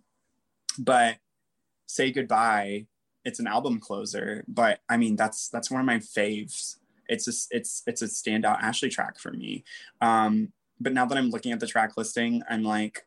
[0.77, 1.17] but
[1.87, 2.85] say goodbye
[3.25, 6.77] it's an album closer but i mean that's that's one of my faves
[7.07, 9.63] it's a, it's it's a standout ashlee track for me
[10.01, 13.05] um but now that i'm looking at the track listing i'm like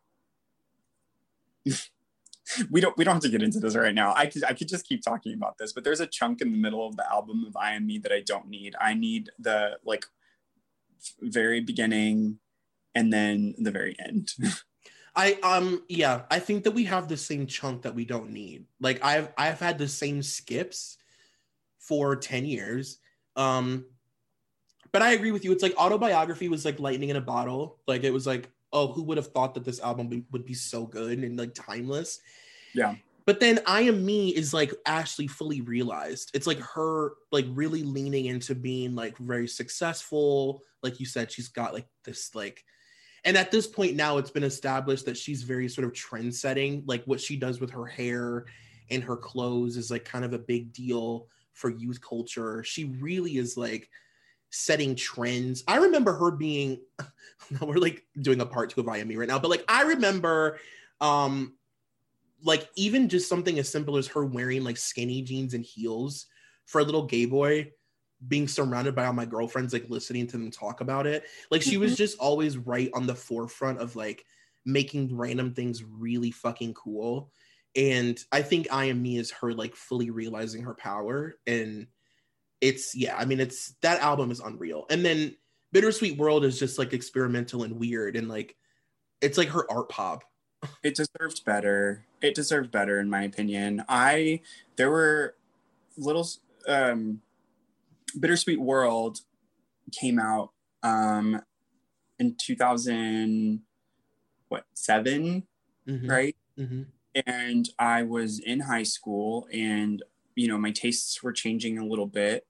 [2.71, 4.13] we don't we don't have to get into this right now.
[4.15, 6.59] I could I could just keep talking about this, but there's a chunk in the
[6.59, 8.77] middle of the album of I Am Me that I don't need.
[8.81, 10.07] I need the like
[11.21, 12.39] very beginning
[12.95, 14.33] and then the very end.
[15.17, 18.67] I um yeah, I think that we have the same chunk that we don't need.
[18.81, 20.99] Like I've I've had the same skips
[21.79, 22.99] for 10 years.
[23.35, 23.87] Um
[24.93, 25.53] but I agree with you.
[25.53, 27.81] It's like autobiography was like lightning in a bottle.
[27.87, 30.55] Like it was like, oh, who would have thought that this album be- would be
[30.55, 32.21] so good and like timeless?
[32.77, 32.95] yeah.
[33.27, 36.31] But then I am me is like Ashlee fully realized.
[36.33, 40.63] It's like her like really leaning into being like very successful.
[40.83, 42.65] Like you said, she's got like this like
[43.25, 46.85] and at this point now it's been established that she's very sort of trend setting.
[46.87, 48.47] Like what she does with her hair
[48.91, 52.63] and her clothes is like kind of a big deal for youth culture.
[52.63, 53.91] She really is like
[54.51, 55.65] setting trends.
[55.67, 56.79] I remember her being
[57.61, 60.61] we're like doing a part two of IME right now, but like I remember
[61.01, 61.56] um
[62.47, 66.27] like even just something as simple as her wearing like skinny jeans and heels
[66.65, 67.71] for a little gay boy
[68.29, 71.77] being surrounded by all my girlfriends like listening to them talk about it like she
[71.77, 71.99] was mm-hmm.
[71.99, 74.25] just always right on the forefront of like
[74.67, 77.31] making random things really fucking cool.
[77.75, 81.37] And i think i am me is her like fully realizing her power.
[81.47, 81.87] And
[82.63, 84.87] it's yeah i mean it's that album is unreal.
[84.91, 85.37] And then
[85.73, 88.57] bittersweet world is just like experimental and weird and like
[89.21, 90.25] it's like her art pop
[90.83, 92.05] It deserved better.
[92.21, 93.85] It deserved better in my opinion.
[93.89, 94.41] I
[94.77, 95.35] there were
[95.97, 96.29] little
[96.69, 97.21] um
[98.19, 99.21] Bittersweet World
[99.93, 100.51] came out
[100.83, 101.43] um
[102.19, 103.63] in 2000
[104.49, 105.47] what 7
[105.89, 106.87] Mhm, right mhm.
[107.27, 110.03] and I was in high school and
[110.35, 112.47] you know my tastes were changing a little bit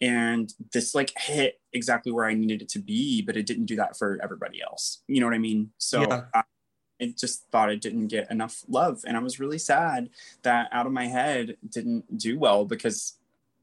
[0.00, 3.76] and this like hit exactly where I needed it to be but it didn't do
[3.76, 6.24] that for everybody else you know what I mean so Yeah.
[6.34, 6.42] I,
[7.02, 9.02] it just thought it didn't get enough love.
[9.06, 10.08] And I was really sad
[10.42, 13.14] that Out of My Head didn't do well because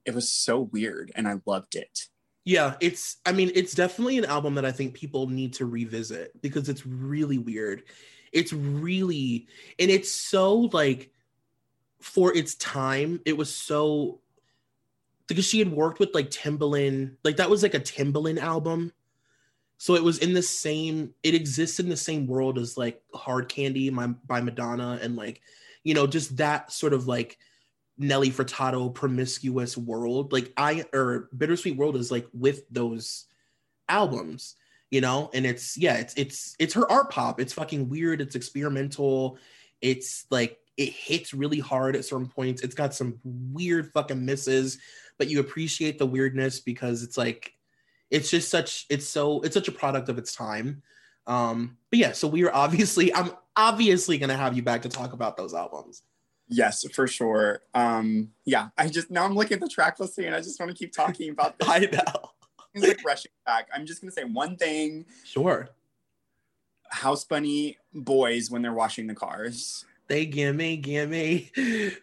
[0.06, 2.08] it was so weird and I loved it.
[2.44, 6.42] Yeah, it's I mean, it's definitely an album that I think people need to revisit
[6.42, 7.84] because it's really weird.
[8.34, 9.48] It's really
[9.78, 11.12] and it's so like
[12.02, 14.20] for its time, it was so
[15.28, 18.92] because she had worked with like Timbaland, like that was like a Timbaland album.
[19.80, 23.48] So it was in the same, it exists in the same world as like Hard
[23.48, 25.42] Candy my, by Madonna and like,
[25.86, 27.38] you know, just that sort of like
[27.98, 30.34] Nelly Furtado promiscuous world.
[30.34, 33.26] Like I or Bittersweet World is like with those
[33.88, 34.56] albums,
[34.92, 37.40] you know, and it's yeah, it's it's it's her art pop.
[37.40, 39.38] It's fucking weird, it's experimental,
[39.80, 42.64] it's like it hits really hard at certain points.
[42.64, 44.78] It's got some weird fucking misses,
[45.18, 47.54] but you appreciate the weirdness because it's like
[48.12, 50.82] it's just such it's so it's such a product of its time.
[51.28, 55.14] Um, but yeah, so we are obviously I'm obviously gonna have you back to talk
[55.14, 56.04] about those albums.
[56.48, 57.62] Yes, for sure.
[57.76, 60.72] Um, yeah, I just now I'm looking at the track listing and I just want
[60.72, 61.70] to keep talking about this.
[61.70, 62.32] I know.
[62.74, 63.68] It's like rushing back.
[63.74, 65.06] I'm just gonna say one thing.
[65.24, 65.70] Sure.
[66.90, 69.86] House Bunny boys when they're washing the cars.
[70.08, 71.52] They gimme, gimme.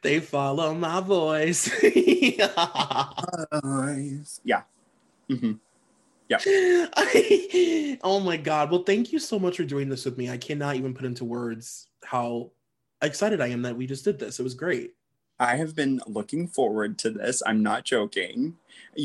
[0.03, 1.69] They follow my voice.
[1.83, 3.09] yeah.
[6.31, 8.71] Hmm oh my god.
[8.71, 10.31] Well, thank you so much for doing this with me.
[10.31, 12.51] I cannot even put into words how
[13.03, 14.41] excited I am that we just did this.
[14.41, 14.95] It was great.
[15.39, 17.43] I have been looking forward to this.
[17.47, 18.57] I'm not joking.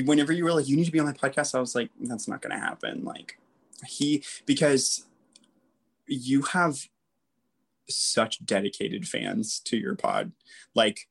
[0.05, 2.27] Whenever you were like, you need to be on my podcast, I was like, that's
[2.27, 3.03] not going to happen.
[3.03, 3.37] Like,
[3.85, 5.05] he, because
[6.07, 6.87] you have
[7.89, 10.31] such dedicated fans to your pod.
[10.73, 11.09] Like,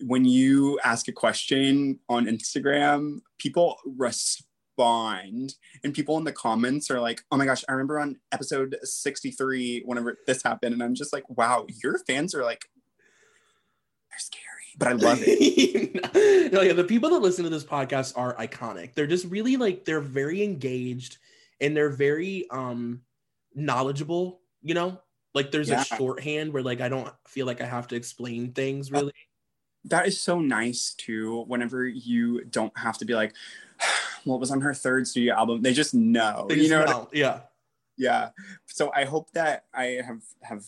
[0.00, 7.00] when you ask a question on Instagram, people respond, and people in the comments are
[7.00, 11.12] like, "Oh my gosh, I remember on episode 63 whenever this happened," and I'm just
[11.12, 12.66] like, "Wow, your fans are like,
[14.10, 18.16] they're scary, but I love it." no, yeah, the people that listen to this podcast
[18.16, 18.94] are iconic.
[18.94, 21.18] They're just really like they're very engaged
[21.60, 23.02] and they're very um
[23.54, 24.40] knowledgeable.
[24.62, 25.00] You know,
[25.34, 25.80] like there's Yeah.
[25.82, 29.12] a shorthand where like I don't feel like I have to explain things really.
[29.86, 33.34] that is so nice too whenever you don't have to be like
[34.24, 37.16] what was on her third studio album they just know They you just know I-
[37.16, 37.40] yeah.
[37.96, 38.30] yeah
[38.66, 40.64] so i hope that i have have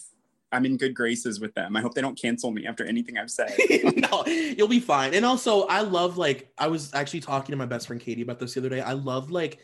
[0.52, 3.31] i'm in good graces with them i hope they don't cancel me after anything i've
[3.31, 3.52] said
[3.97, 5.14] no, you'll be fine.
[5.14, 8.39] And also, I love like I was actually talking to my best friend Katie about
[8.39, 8.81] this the other day.
[8.81, 9.59] I love like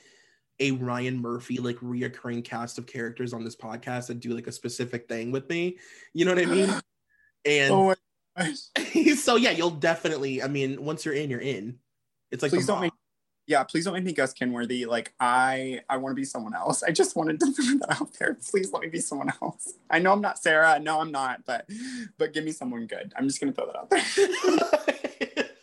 [0.58, 4.52] a Ryan Murphy like reoccurring cast of characters on this podcast that do like a
[4.52, 5.78] specific thing with me.
[6.14, 6.70] You know what I mean?
[7.46, 7.94] And oh
[9.16, 10.42] so yeah, you'll definitely.
[10.42, 11.78] I mean, once you're in, you're in.
[12.30, 12.92] It's like please don't make
[13.51, 14.86] yeah please don't make me gus kenworthy.
[14.86, 16.82] Like i i want to be someone else.
[16.82, 18.35] I just wanted to put that out there.
[18.35, 19.74] Please let me be someone else.
[19.90, 20.78] I know i'm not sarah.
[20.78, 21.68] No i'm not but
[22.16, 23.12] but give me someone good.
[23.16, 25.44] I'm just gonna throw that out there.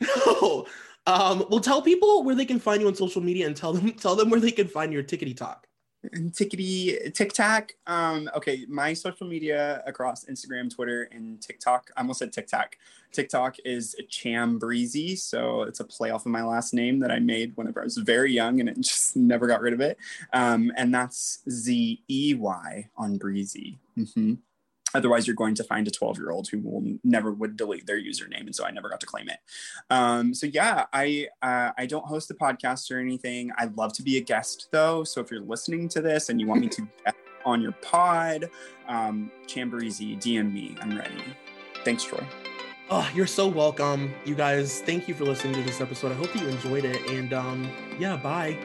[0.00, 0.66] No.
[1.06, 3.92] Um, well, tell people where they can find you on social media and tell them
[3.92, 5.66] tell them where they can find your tickety talk.
[6.04, 7.74] Tickety tic tac.
[7.86, 11.90] Um, okay, my social media across Instagram, Twitter, and TikTok.
[11.96, 12.76] I almost said TikTok.
[13.12, 17.18] TikTok is Cham Breezy, so it's a play off of my last name that I
[17.18, 19.98] made whenever I was very young, and it just never got rid of it.
[20.32, 23.78] Um, and that's Z E Y on Breezy.
[23.96, 24.34] hmm
[24.94, 28.00] Otherwise, you're going to find a 12 year old who will never would delete their
[28.00, 29.38] username, and so I never got to claim it.
[29.90, 33.52] Um, so yeah, I uh, I don't host the podcast or anything.
[33.58, 35.04] I'd love to be a guest though.
[35.04, 37.14] So if you're listening to this and you want me to get
[37.44, 38.50] on your pod,
[38.88, 40.76] um, Chambereezy, DM me.
[40.80, 41.22] I'm ready.
[41.84, 42.24] Thanks, Troy.
[42.92, 44.80] Oh, you're so welcome, you guys.
[44.80, 46.10] Thank you for listening to this episode.
[46.10, 47.08] I hope you enjoyed it.
[47.08, 48.58] And um, yeah, bye.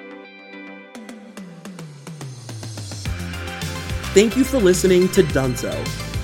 [4.15, 6.04] Thank you for listening to Dunzo.